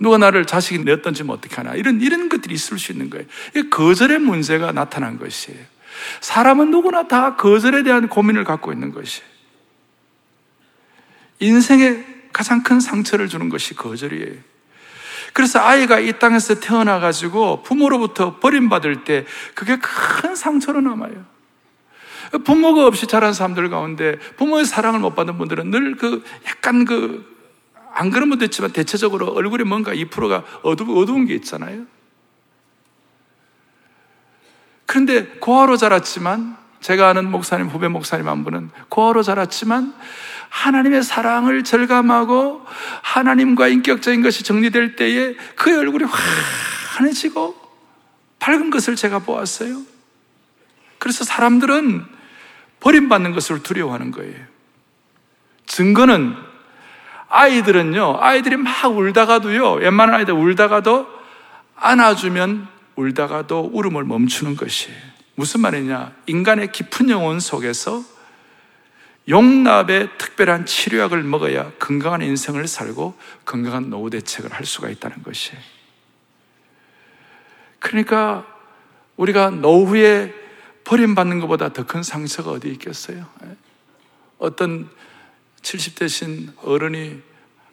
누가 0.00 0.18
나를 0.18 0.44
자식이 0.44 0.82
내었던지 0.82 1.22
뭐 1.22 1.36
어떻게 1.36 1.54
하나. 1.54 1.76
이런, 1.76 2.00
이런 2.00 2.28
것들이 2.28 2.52
있을 2.52 2.80
수 2.80 2.90
있는 2.90 3.10
거예요. 3.10 3.26
거절의 3.70 4.18
문제가 4.18 4.72
나타난 4.72 5.20
것이에요. 5.20 5.60
사람은 6.20 6.72
누구나 6.72 7.06
다 7.06 7.36
거절에 7.36 7.84
대한 7.84 8.08
고민을 8.08 8.42
갖고 8.42 8.72
있는 8.72 8.90
것이에요. 8.90 9.33
인생에 11.44 12.04
가장 12.32 12.62
큰 12.62 12.80
상처를 12.80 13.28
주는 13.28 13.48
것이 13.48 13.74
거절이에요. 13.74 14.34
그래서 15.34 15.58
아이가 15.58 15.98
이 15.98 16.18
땅에서 16.18 16.60
태어나가지고 16.60 17.62
부모로부터 17.62 18.38
버림받을 18.38 19.04
때 19.04 19.26
그게 19.54 19.78
큰 19.78 20.34
상처로 20.34 20.80
남아요. 20.80 21.26
부모가 22.44 22.86
없이 22.86 23.06
자란 23.06 23.34
사람들 23.34 23.68
가운데 23.68 24.18
부모의 24.36 24.64
사랑을 24.64 25.00
못 25.00 25.14
받은 25.14 25.36
분들은 25.36 25.70
늘 25.70 25.96
그 25.96 26.24
약간 26.46 26.84
그, 26.84 27.24
안 27.92 28.10
그런 28.10 28.30
분도 28.30 28.44
있지만 28.46 28.72
대체적으로 28.72 29.28
얼굴에 29.32 29.64
뭔가 29.64 29.92
2%가 29.92 30.44
어두, 30.62 30.98
어두운 30.98 31.26
게 31.26 31.34
있잖아요. 31.34 31.84
그런데 34.86 35.26
고아로 35.40 35.76
자랐지만 35.76 36.56
제가 36.84 37.08
아는 37.08 37.30
목사님, 37.30 37.68
후배 37.68 37.88
목사님 37.88 38.28
한 38.28 38.44
분은 38.44 38.68
고아로 38.90 39.22
자랐지만 39.22 39.94
하나님의 40.50 41.02
사랑을 41.02 41.64
절감하고 41.64 42.60
하나님과 43.00 43.68
인격적인 43.68 44.20
것이 44.20 44.44
정리될 44.44 44.94
때에 44.94 45.32
그의 45.56 45.78
얼굴이 45.78 46.04
환해지고 46.04 47.56
밝은 48.38 48.68
것을 48.68 48.96
제가 48.96 49.20
보았어요. 49.20 49.80
그래서 50.98 51.24
사람들은 51.24 52.04
버림받는 52.80 53.32
것을 53.32 53.62
두려워하는 53.62 54.10
거예요. 54.10 54.44
증거는 55.64 56.36
아이들은요, 57.30 58.18
아이들이 58.20 58.58
막 58.58 58.84
울다가도요, 58.84 59.72
웬만한 59.72 60.16
아이들 60.16 60.34
울다가도 60.34 61.06
안아주면 61.76 62.68
울다가도 62.96 63.70
울음을 63.72 64.04
멈추는 64.04 64.56
것이에요. 64.56 65.13
무슨 65.36 65.60
말이냐? 65.60 66.14
인간의 66.26 66.72
깊은 66.72 67.10
영혼 67.10 67.40
속에서 67.40 68.02
용납의 69.28 70.10
특별한 70.18 70.66
치료약을 70.66 71.22
먹어야 71.22 71.72
건강한 71.78 72.22
인생을 72.22 72.68
살고 72.68 73.14
건강한 73.44 73.88
노후 73.90 74.10
대책을 74.10 74.52
할 74.52 74.66
수가 74.66 74.90
있다는 74.90 75.22
것이에요. 75.22 75.60
그러니까 77.78 78.46
우리가 79.16 79.50
노후에 79.50 80.34
버림받는 80.84 81.40
것보다 81.40 81.72
더 81.72 81.84
큰 81.84 82.02
상처가 82.02 82.50
어디 82.50 82.68
있겠어요? 82.68 83.26
예? 83.44 83.56
어떤 84.38 84.90
70대신 85.62 86.52
어른이 86.62 87.22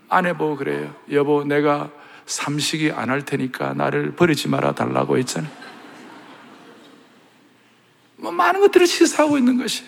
아내 0.08 0.34
보고 0.34 0.56
그래요. 0.56 0.96
여보, 1.12 1.44
내가 1.44 1.90
삼식이 2.26 2.92
안 2.92 3.10
할 3.10 3.24
테니까 3.26 3.74
나를 3.74 4.16
버리지 4.16 4.48
말아 4.48 4.74
달라고 4.74 5.18
했잖아요. 5.18 5.52
뭐 8.22 8.32
많은 8.32 8.62
것들을 8.62 8.86
시사하고 8.88 9.38
있는 9.38 9.58
것이. 9.58 9.84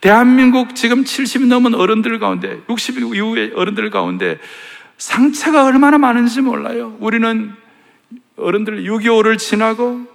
대한민국 0.00 0.74
지금 0.74 1.04
70이 1.04 1.46
넘은 1.46 1.74
어른들 1.74 2.18
가운데, 2.18 2.60
60 2.68 2.98
이후의 3.14 3.52
어른들 3.54 3.90
가운데 3.90 4.38
상처가 4.98 5.64
얼마나 5.64 5.98
많은지 5.98 6.40
몰라요. 6.40 6.96
우리는 7.00 7.52
어른들 8.36 8.84
6.25를 8.84 9.38
지나고 9.38 10.06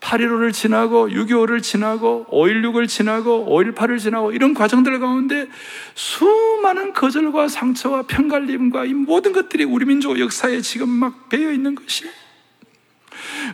8.15를 0.00 0.52
지나고 0.52 1.08
6.25를 1.08 1.62
지나고 1.62 2.26
5.16을 2.30 2.86
지나고 2.86 3.46
5.18을 3.48 3.98
지나고 3.98 4.32
이런 4.32 4.52
과정들 4.52 4.98
가운데 5.00 5.48
수많은 5.94 6.92
거절과 6.92 7.48
상처와 7.48 8.02
편갈림과 8.02 8.84
이 8.84 8.92
모든 8.92 9.32
것들이 9.32 9.64
우리 9.64 9.86
민족 9.86 10.18
역사에 10.18 10.60
지금 10.60 10.88
막 10.88 11.28
배어 11.28 11.50
있는 11.50 11.74
것이에요. 11.74 12.25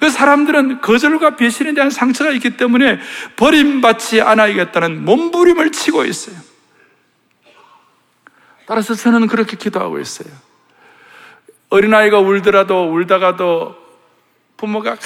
그 0.01 0.11
사람들은 0.11 0.81
거절과 0.81 1.37
배신에 1.37 1.75
대한 1.75 1.91
상처가 1.91 2.31
있기 2.33 2.57
때문에 2.57 2.99
버림받지 3.37 4.21
않아야겠다는 4.21 5.05
몸부림을 5.05 5.73
치고 5.73 6.05
있어요. 6.05 6.37
따라서 8.67 8.95
저는 8.95 9.27
그렇게 9.27 9.57
기도하고 9.57 9.99
있어요. 9.99 10.29
어린아이가 11.69 12.19
울더라도 12.19 12.93
울다가도 12.93 13.77
부모가 14.57 14.97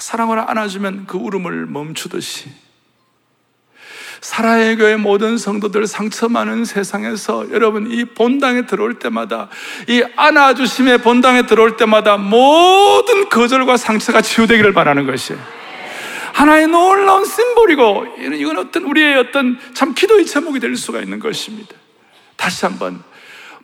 사랑을 0.00 0.38
안아주면 0.38 1.06
그 1.06 1.16
울음을 1.16 1.66
멈추듯이 1.66 2.50
사랑의 4.20 4.76
교회 4.76 4.96
모든 4.96 5.38
성도들 5.38 5.86
상처 5.86 6.28
많은 6.28 6.64
세상에서 6.64 7.50
여러분 7.52 7.90
이 7.90 8.04
본당에 8.04 8.66
들어올 8.66 8.98
때마다 8.98 9.48
이 9.88 10.02
안아주심의 10.16 10.98
본당에 10.98 11.46
들어올 11.46 11.76
때마다 11.76 12.16
모든 12.16 13.28
거절과 13.28 13.76
상처가 13.76 14.20
치유되기를 14.20 14.72
바라는 14.72 15.06
것이에요. 15.06 15.40
하나의 16.32 16.68
놀라운 16.68 17.24
심볼이고 17.24 18.06
이건 18.34 18.58
어떤 18.58 18.84
우리의 18.84 19.18
어떤 19.18 19.58
참 19.74 19.94
기도의 19.94 20.26
제목이 20.26 20.60
될 20.60 20.76
수가 20.76 21.00
있는 21.00 21.18
것입니다. 21.18 21.74
다시 22.36 22.64
한번 22.64 23.02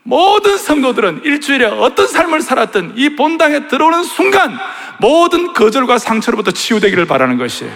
모든 0.05 0.59
성도들은 0.59 1.23
일주일에 1.25 1.65
어떤 1.65 2.07
삶을 2.07 2.43
살았든 2.43 2.93
이 2.97 3.17
본당에 3.17 3.69
들어오는 3.69 4.05
순간 4.05 4.57
모든 4.99 5.53
거절과 5.53 5.99
상처로부터 5.99 6.51
치유되기를 6.51 7.07
바라는 7.07 7.39
것이에요. 7.39 7.73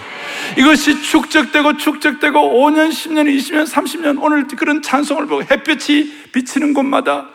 이것이 0.58 1.02
축적되고 1.02 1.78
축적되고 1.78 2.38
5년, 2.38 2.90
10년, 2.90 3.34
20년, 3.34 3.66
30년 3.66 4.22
오늘 4.22 4.46
그런 4.46 4.82
찬송을 4.82 5.26
보고 5.26 5.42
햇볕이 5.42 6.28
비치는 6.32 6.74
곳마다 6.74 7.26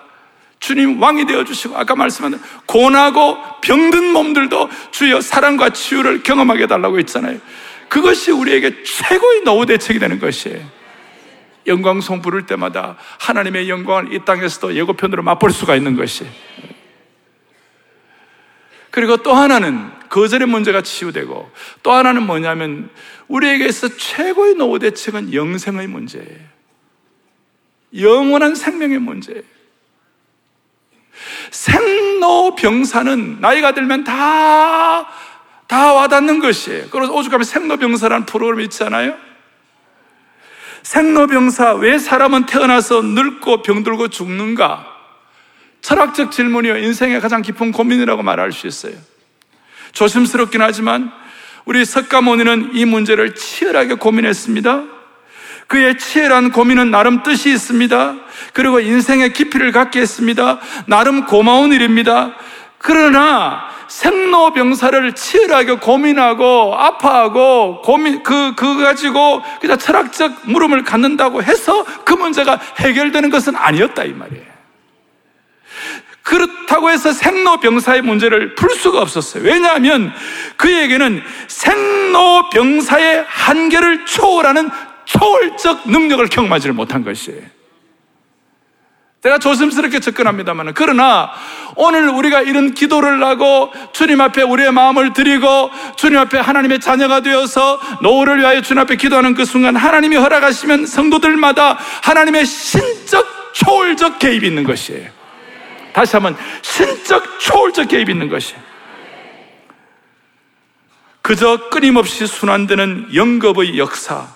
주님 0.60 1.02
왕이 1.02 1.26
되어 1.26 1.44
주시고 1.44 1.76
아까 1.76 1.96
말씀한 1.96 2.40
고나고 2.68 3.38
병든 3.62 4.14
몸들도 4.14 4.70
주여 4.92 5.22
사랑과 5.22 5.72
치유를 5.72 6.24
경험하게 6.24 6.68
달라고 6.68 7.00
했잖아요. 7.00 7.40
그것이 7.90 8.32
우리에게 8.32 8.84
최고의 8.84 9.42
노후 9.44 9.66
대책이 9.66 10.00
되는 10.00 10.20
것이에요. 10.20 10.83
영광 11.68 12.02
송 12.02 12.22
부를 12.22 12.46
때마다 12.46 12.98
하나님의 13.20 13.70
영광을 13.70 14.14
이 14.14 14.26
땅에서도 14.26 14.76
예고편으로 14.76 15.24
맛볼 15.24 15.52
수가 15.52 15.76
있는 15.76 15.96
것이. 15.96 16.26
그리고 18.92 19.18
또 19.18 19.34
하나는 19.34 19.92
거절의 20.10 20.48
문제가 20.48 20.82
치유되고 20.82 21.52
또 21.82 21.92
하나는 21.92 22.28
뭐냐면 22.28 22.92
우리에게서 23.28 23.98
최고의 23.98 24.56
노후 24.56 24.78
대책은 24.78 25.34
영생의 25.34 25.88
문제예요. 25.88 26.54
영원한 28.00 28.54
생명의 28.54 29.00
문제예요. 29.00 29.42
생로병사는 31.52 33.40
나이가 33.40 33.74
들면 33.74 34.04
다, 34.04 35.08
다 35.68 35.94
와닿는 35.94 36.40
것이에요. 36.40 36.90
그래서 36.90 37.14
오죽하면 37.14 37.44
생로병사라는 37.44 38.26
프로그램이 38.26 38.66
있잖아요. 38.66 39.16
생로병사, 40.84 41.76
왜 41.76 41.98
사람은 41.98 42.46
태어나서 42.46 43.02
늙고 43.02 43.62
병들고 43.64 44.10
죽는가? 44.10 44.86
철학적 45.82 46.32
질문이요. 46.32 46.78
인생의 46.78 47.20
가장 47.20 47.42
깊은 47.42 47.72
고민이라고 47.72 48.22
말할 48.22 48.52
수 48.52 48.68
있어요. 48.68 48.94
조심스럽긴 49.94 50.62
하지만 50.62 51.12
우리 51.66 51.86
석가모니는 51.86 52.72
이 52.74 52.86
문제를 52.86 53.36
치열하게 53.36 53.96
고민했습니다. 53.96 54.84
그의 55.68 55.98
치열한 55.98 56.52
고민은 56.52 56.92
나름 56.92 57.24
뜻이 57.24 57.52
있습니다. 57.52 58.16
그리고 58.54 58.80
인생의 58.80 59.34
깊이를 59.34 59.72
갖게 59.72 60.02
했습니다. 60.02 60.60
나름 60.88 61.26
고마운 61.26 61.72
일입니다. 61.72 62.36
그러나 62.78 63.70
생로병사를 63.94 65.14
치열하게 65.14 65.76
고민하고 65.76 66.76
아파하고 66.76 67.82
고민 67.84 68.24
그 68.24 68.56
그거 68.56 68.82
가지고 68.82 69.44
그냥 69.62 69.78
철학적 69.78 70.50
물음을 70.50 70.84
갖는다고 70.84 71.44
해서 71.44 71.86
그 72.04 72.14
문제가 72.14 72.60
해결되는 72.80 73.30
것은 73.30 73.56
아니었다 73.56 74.04
이 74.04 74.14
말이에요. 74.14 74.54
그렇다고 76.24 76.90
해서 76.90 77.12
생로병사의 77.12 78.02
문제를 78.02 78.56
풀 78.56 78.72
수가 78.72 79.00
없었어요. 79.00 79.44
왜냐하면 79.44 80.12
그에게는 80.58 81.22
생로병사의 81.48 83.26
한계를 83.28 84.06
초월하는 84.06 84.72
초월적 85.06 85.90
능력을 85.90 86.26
경험하지를 86.30 86.74
못한 86.74 87.04
것이에요. 87.04 87.44
제가 89.24 89.38
조심스럽게 89.38 90.02
접근합니다만 90.02 90.74
그러나 90.74 91.32
오늘 91.76 92.10
우리가 92.10 92.42
이런 92.42 92.74
기도를 92.74 93.24
하고 93.24 93.72
주님 93.94 94.20
앞에 94.20 94.42
우리의 94.42 94.74
마음을 94.74 95.14
드리고 95.14 95.72
주님 95.96 96.20
앞에 96.20 96.40
하나님의 96.40 96.82
자녀가 96.82 97.22
되어서 97.22 97.80
노후를 98.02 98.40
위하여 98.40 98.62
주님 98.62 98.82
앞에 98.82 98.98
기도하는 98.98 99.34
그 99.34 99.46
순간 99.46 99.78
하나님이 99.78 100.18
허락하시면 100.18 100.88
성도들마다 100.88 101.80
하나님의 102.04 102.46
신적 102.46 103.54
초월적 103.54 104.20
개입이 104.20 104.46
있는 104.46 104.66
것이에요. 104.66 105.10
다시 105.94 106.18
한번 106.18 106.36
신적 106.62 107.40
초월적 107.40 107.88
개입이 107.88 108.12
있는 108.12 108.28
것이에요. 108.28 108.62
그저 111.22 111.70
끊임없이 111.70 112.28
순환되는 112.28 113.16
영겁의 113.16 113.78
역사, 113.78 114.28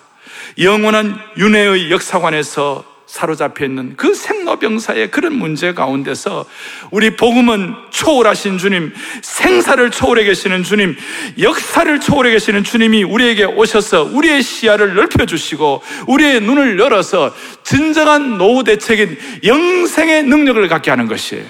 영원한 0.58 1.20
윤회의 1.36 1.90
역사관에서 1.90 2.97
사로잡혀 3.08 3.64
있는 3.64 3.96
그 3.96 4.14
생로병사의 4.14 5.10
그런 5.10 5.32
문제 5.32 5.72
가운데서 5.72 6.44
우리 6.90 7.16
복음은 7.16 7.74
초월하신 7.88 8.58
주님, 8.58 8.92
생사를 9.22 9.90
초월해 9.90 10.24
계시는 10.24 10.62
주님, 10.62 10.94
역사를 11.40 11.98
초월해 11.98 12.30
계시는 12.32 12.64
주님이 12.64 13.04
우리에게 13.04 13.44
오셔서 13.44 14.02
우리의 14.12 14.42
시야를 14.42 14.94
넓혀 14.94 15.24
주시고 15.24 15.82
우리의 16.06 16.42
눈을 16.42 16.78
열어서 16.78 17.34
진정한 17.62 18.36
노후 18.36 18.62
대책인 18.62 19.18
영생의 19.42 20.24
능력을 20.24 20.68
갖게 20.68 20.90
하는 20.90 21.06
것이에요. 21.08 21.46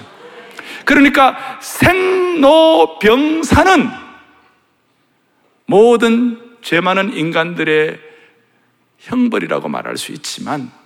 그러니까 0.84 1.58
생로병사는 2.40 3.90
모든 5.66 6.38
죄 6.62 6.80
많은 6.80 7.16
인간들의 7.16 7.98
형벌이라고 8.98 9.68
말할 9.68 9.96
수 9.96 10.12
있지만 10.12 10.77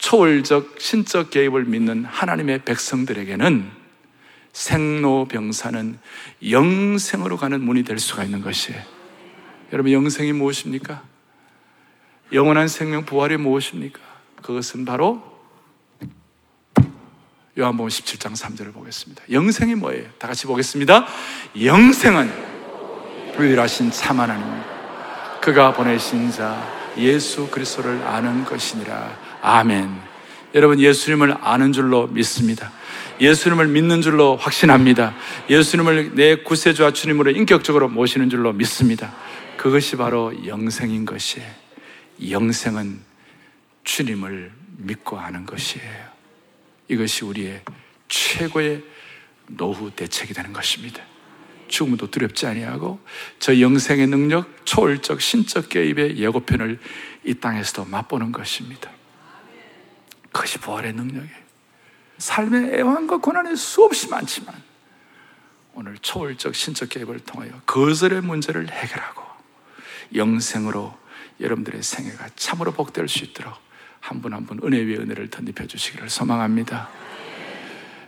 초월적 0.00 0.76
신적 0.78 1.30
개입을 1.30 1.64
믿는 1.64 2.04
하나님의 2.04 2.64
백성들에게는 2.64 3.70
생로병사는 4.52 5.98
영생으로 6.50 7.36
가는 7.36 7.60
문이 7.60 7.84
될 7.84 7.98
수가 7.98 8.24
있는 8.24 8.40
것이에요. 8.40 8.82
여러분 9.72 9.92
영생이 9.92 10.32
무엇입니까? 10.32 11.02
영원한 12.32 12.66
생명 12.66 13.04
부활이 13.04 13.36
무엇입니까? 13.36 14.00
그것은 14.42 14.84
바로 14.84 15.22
요한복음 17.58 17.88
17장 17.88 18.32
3절을 18.32 18.72
보겠습니다. 18.72 19.22
영생이 19.30 19.74
뭐예요? 19.74 20.08
다 20.18 20.28
같이 20.28 20.46
보겠습니다. 20.46 21.06
영생은 21.62 22.32
유일하신 23.38 23.90
참 23.90 24.18
하나님 24.18 24.44
그가 25.40 25.72
보내신 25.72 26.30
자 26.30 26.80
예수 26.96 27.48
그리스도를 27.48 28.02
아는 28.02 28.44
것이니라. 28.44 29.29
아멘. 29.42 29.90
여러분 30.54 30.80
예수님을 30.80 31.36
아는 31.40 31.72
줄로 31.72 32.06
믿습니다. 32.08 32.72
예수님을 33.20 33.68
믿는 33.68 34.02
줄로 34.02 34.36
확신합니다. 34.36 35.14
예수님을 35.48 36.14
내 36.14 36.36
구세주와 36.36 36.92
주님으로 36.92 37.30
인격적으로 37.32 37.88
모시는 37.88 38.30
줄로 38.30 38.52
믿습니다. 38.52 39.14
그것이 39.56 39.96
바로 39.96 40.46
영생인 40.46 41.04
것이에요. 41.04 41.46
영생은 42.30 43.00
주님을 43.84 44.52
믿고 44.78 45.18
아는 45.18 45.44
것이에요. 45.44 46.10
이것이 46.88 47.24
우리의 47.24 47.62
최고의 48.08 48.82
노후 49.48 49.90
대책이 49.90 50.32
되는 50.32 50.52
것입니다. 50.52 51.02
죽음도 51.68 52.10
두렵지 52.10 52.46
아니하고 52.46 53.00
저 53.38 53.60
영생의 53.60 54.08
능력, 54.08 54.64
초월적 54.64 55.20
신적 55.20 55.68
개입의 55.68 56.18
예고편을 56.18 56.80
이 57.24 57.34
땅에서도 57.34 57.84
맛보는 57.84 58.32
것입니다. 58.32 58.90
그것이 60.32 60.58
부활의 60.58 60.92
능력이에요. 60.92 61.50
삶의 62.18 62.74
애환과 62.78 63.18
고난이 63.18 63.56
수없이 63.56 64.08
많지만 64.08 64.54
오늘 65.74 65.96
초월적 65.98 66.54
신적 66.54 66.88
개입을 66.90 67.20
통하여 67.20 67.50
거절의 67.66 68.20
문제를 68.22 68.68
해결하고 68.70 69.22
영생으로 70.14 70.98
여러분들의 71.40 71.82
생애가 71.82 72.28
참으로 72.36 72.72
복될 72.72 73.08
수 73.08 73.24
있도록 73.24 73.54
한 74.00 74.20
분 74.20 74.32
한 74.32 74.44
분 74.46 74.60
은혜 74.64 74.78
위에 74.78 74.96
은혜를 74.96 75.28
덧입혀 75.30 75.66
주시기를 75.66 76.08
소망합니다. 76.10 76.88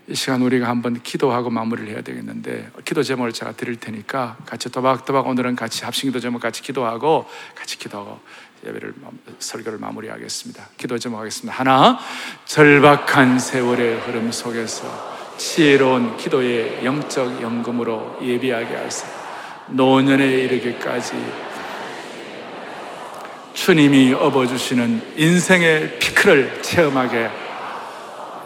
이 0.08 0.14
시간 0.14 0.42
우리가 0.42 0.68
한번 0.68 1.00
기도하고 1.02 1.48
마무리를 1.50 1.88
해야 1.90 2.02
되겠는데 2.02 2.70
기도 2.84 3.02
제목을 3.02 3.32
제가 3.32 3.52
드릴 3.52 3.76
테니까 3.76 4.36
같이 4.46 4.68
또박또박 4.70 5.26
오늘은 5.26 5.54
같이 5.54 5.84
합심 5.84 6.08
기도 6.08 6.18
제목 6.18 6.40
같이 6.40 6.60
기도하고 6.62 7.28
같이 7.54 7.78
기도하고 7.78 8.20
예배를 8.64 8.94
설교를 9.38 9.78
마무리하겠습니다. 9.78 10.68
기도 10.76 10.98
좀 10.98 11.14
하겠습니다. 11.16 11.58
하나, 11.58 11.98
절박한 12.44 13.38
세월의 13.38 14.00
흐름 14.00 14.30
속에서 14.30 15.12
지혜로운 15.36 16.16
기도의 16.16 16.84
영적 16.84 17.42
연금으로 17.42 18.18
예비하게 18.22 18.76
하사 18.76 19.06
노년에 19.68 20.24
이르기까지 20.24 21.14
주님이 23.54 24.12
업어주시는 24.14 25.14
인생의 25.16 25.98
피크를 25.98 26.62
체험하게 26.62 27.30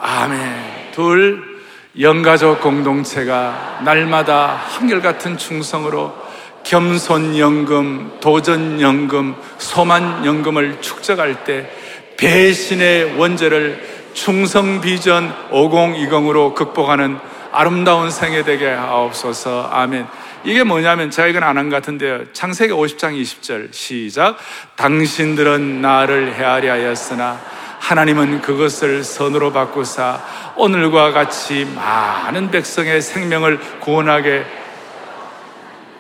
아멘. 0.01 0.93
둘, 0.93 1.63
영가족 1.99 2.61
공동체가 2.61 3.81
날마다 3.85 4.55
한결같은 4.55 5.39
충성으로 5.39 6.26
겸손연금, 6.67 8.19
도전연금, 8.21 9.37
소만연금을 9.59 10.81
축적할 10.81 11.45
때 11.45 11.71
배신의 12.17 13.17
원죄를 13.17 13.81
충성비전 14.15 15.33
5020으로 15.53 16.55
극복하는 16.55 17.19
아름다운 17.53 18.11
생애 18.11 18.43
되게 18.43 18.69
하옵소서. 18.69 19.69
아멘. 19.73 20.07
이게 20.45 20.65
뭐냐면 20.65 21.11
제가 21.11 21.29
이건 21.29 21.45
안 21.45 21.57
한 21.57 21.71
것 21.71 21.77
같은데요. 21.77 22.33
창세기 22.33 22.73
50장 22.73 23.21
20절 23.21 23.73
시작. 23.73 24.37
당신들은 24.75 25.81
나를 25.81 26.35
헤아려 26.35 26.73
하였으나 26.73 27.41
하나님은 27.79 28.43
그것을 28.43 29.05
선으로 29.05 29.53
바꾸사 29.53 30.21
오늘과 30.57 31.13
같이 31.13 31.65
많은 31.77 32.51
백성의 32.51 33.01
생명을 33.03 33.61
구원하게 33.81 34.45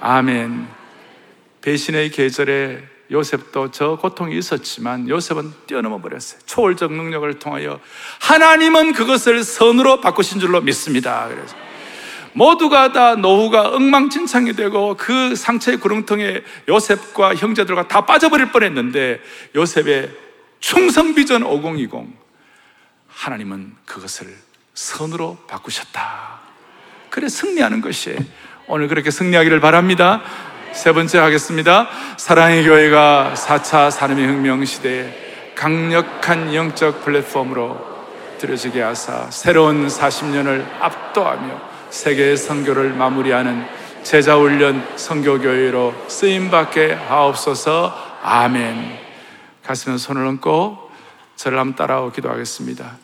아멘. 0.00 0.66
배신의 1.62 2.10
계절에 2.10 2.82
요셉도 3.10 3.70
저 3.70 3.96
고통이 3.96 4.36
있었지만 4.36 5.08
요셉은 5.08 5.52
뛰어넘어 5.66 6.00
버렸어요. 6.00 6.40
초월적 6.46 6.92
능력을 6.92 7.38
통하여 7.38 7.80
하나님은 8.20 8.92
그것을 8.92 9.44
선으로 9.44 10.00
바꾸신 10.00 10.40
줄로 10.40 10.60
믿습니다. 10.60 11.28
그래서 11.28 11.56
모두가 12.32 12.92
다 12.92 13.14
노후가 13.14 13.70
엉망진창이 13.70 14.52
되고 14.54 14.94
그 14.96 15.34
상처의 15.34 15.78
구렁텅이에 15.78 16.42
요셉과 16.68 17.34
형제들과 17.34 17.88
다 17.88 18.04
빠져버릴 18.04 18.52
뻔했는데 18.52 19.20
요셉의 19.54 20.10
충성 20.60 21.14
비전 21.14 21.42
5020 21.42 21.90
하나님은 23.08 23.74
그것을 23.86 24.36
선으로 24.74 25.38
바꾸셨다. 25.46 26.40
그래 27.08 27.28
승리하는 27.28 27.80
것이 27.80 28.16
오늘 28.68 28.88
그렇게 28.88 29.12
승리하기를 29.12 29.60
바랍니다. 29.60 30.22
세 30.72 30.92
번째 30.92 31.18
하겠습니다. 31.18 31.88
사랑의 32.16 32.64
교회가 32.64 33.34
4차 33.36 33.92
산업의 33.92 34.26
혁명 34.26 34.64
시대에 34.64 35.52
강력한 35.54 36.52
영적 36.52 37.04
플랫폼으로 37.04 37.78
들여지게 38.38 38.82
하사 38.82 39.30
새로운 39.30 39.86
40년을 39.86 40.66
압도하며 40.80 41.60
세계 41.90 42.34
선교를 42.34 42.92
마무리하는 42.94 43.64
제자훈련 44.02 44.84
선교교회로 44.96 45.94
쓰임받게 46.08 46.92
하옵소서 46.94 48.18
아멘. 48.24 48.98
가슴에 49.62 49.96
손을 49.96 50.26
얹고 50.26 50.90
저를 51.36 51.60
한번 51.60 51.76
따라오 51.76 52.10
기도하겠습니다. 52.10 52.96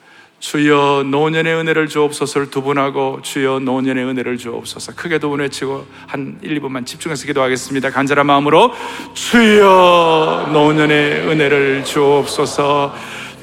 주여 0.43 1.05
노년의 1.07 1.55
은혜를 1.55 1.87
주옵소서를 1.87 2.51
두 2.51 2.63
분 2.63 2.77
하고 2.77 3.21
주여 3.23 3.61
노년의 3.61 4.05
은혜를 4.05 4.39
주옵소서. 4.39 4.93
크게 4.97 5.19
두 5.21 5.31
분 5.31 5.39
외치고 5.39 5.87
한 6.09 6.37
1, 6.43 6.61
2분만 6.61 6.85
집중해서 6.85 7.27
기도하겠습니다. 7.27 7.91
간절한 7.91 8.27
마음으로 8.27 8.73
주여 9.15 10.51
노년의 10.53 11.29
은혜를 11.29 11.85
주옵소서. 11.85 12.93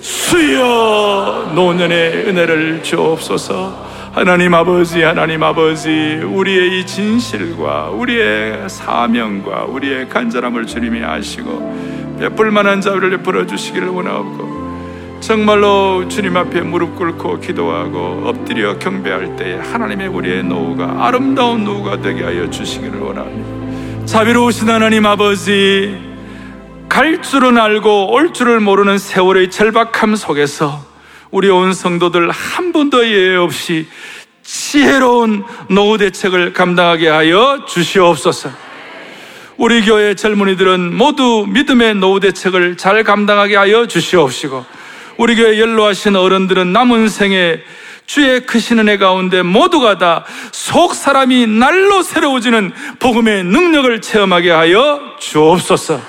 주여 0.02 1.54
노년의 1.56 2.28
은혜를 2.28 2.84
주옵소서. 2.84 3.88
하나님 4.12 4.54
아버지 4.54 5.02
하나님 5.02 5.42
아버지 5.44 5.90
우리의 6.22 6.80
이 6.80 6.86
진실과 6.86 7.92
우리의 7.92 8.68
사명과 8.68 9.66
우리의 9.66 10.10
간절함을 10.10 10.66
주님이 10.66 11.02
아시고 11.04 12.18
베풀 12.20 12.52
만한 12.52 12.82
자비를 12.82 13.12
베풀어 13.12 13.46
주시기를 13.46 13.88
원하옵고 13.88 14.59
정말로 15.20 16.08
주님 16.08 16.38
앞에 16.38 16.62
무릎 16.62 16.96
꿇고 16.96 17.42
기도하고 17.42 18.24
엎드려 18.26 18.80
경배할 18.80 19.36
때에 19.36 19.56
하나님의 19.58 20.08
우리의 20.08 20.44
노후가 20.44 21.06
아름다운 21.06 21.66
노후가 21.66 22.02
되게 22.02 22.24
하여 22.24 22.50
주시기를 22.50 23.00
원합니다. 23.00 24.06
자비로우신 24.06 24.70
하나님 24.70 25.06
아버지, 25.06 25.96
갈 26.88 27.22
줄은 27.22 27.58
알고 27.58 28.12
올 28.12 28.34
줄을 28.34 28.60
모르는 28.60 28.98
세월의 28.98 29.52
절박함 29.52 30.16
속에서 30.16 30.84
우리 31.32 31.50
온 31.50 31.74
성도들 31.74 32.32
한 32.32 32.72
번도 32.72 33.08
예외 33.08 33.36
없이 33.36 33.88
지혜로운 34.42 35.44
노후 35.70 35.98
대책을 36.00 36.54
감당하게 36.54 37.10
하여 37.10 37.66
주시옵소서. 37.68 38.50
우리 39.58 39.84
교회 39.84 40.16
젊은이들은 40.16 40.96
모두 40.96 41.46
믿음의 41.48 41.96
노후 41.96 42.20
대책을 42.22 42.78
잘 42.78 43.04
감당하게 43.04 43.58
하여 43.58 43.86
주시옵시고 43.86 44.79
우리 45.20 45.36
교회 45.36 45.60
연로하신 45.60 46.16
어른들은 46.16 46.72
남은 46.72 47.10
생에 47.10 47.60
주의 48.06 48.40
크신 48.46 48.80
은혜 48.80 48.98
가운데 48.98 49.42
모두가 49.44 49.98
다 49.98 50.26
속 50.54 50.94
사람이 50.94 51.48
날로 51.48 52.02
새로워지는 52.02 52.72
복음의 53.00 53.44
능력을 53.44 54.00
체험하게 54.02 54.52
하여 54.52 55.16
주옵소서. 55.20 56.00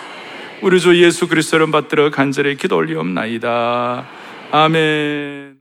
우리 0.62 0.78
주 0.80 0.96
예수 1.02 1.26
그리스도를 1.26 1.72
받들어 1.72 2.10
간절히 2.10 2.56
기도 2.56 2.76
올리옵나이다. 2.76 4.04
아멘. 4.52 5.56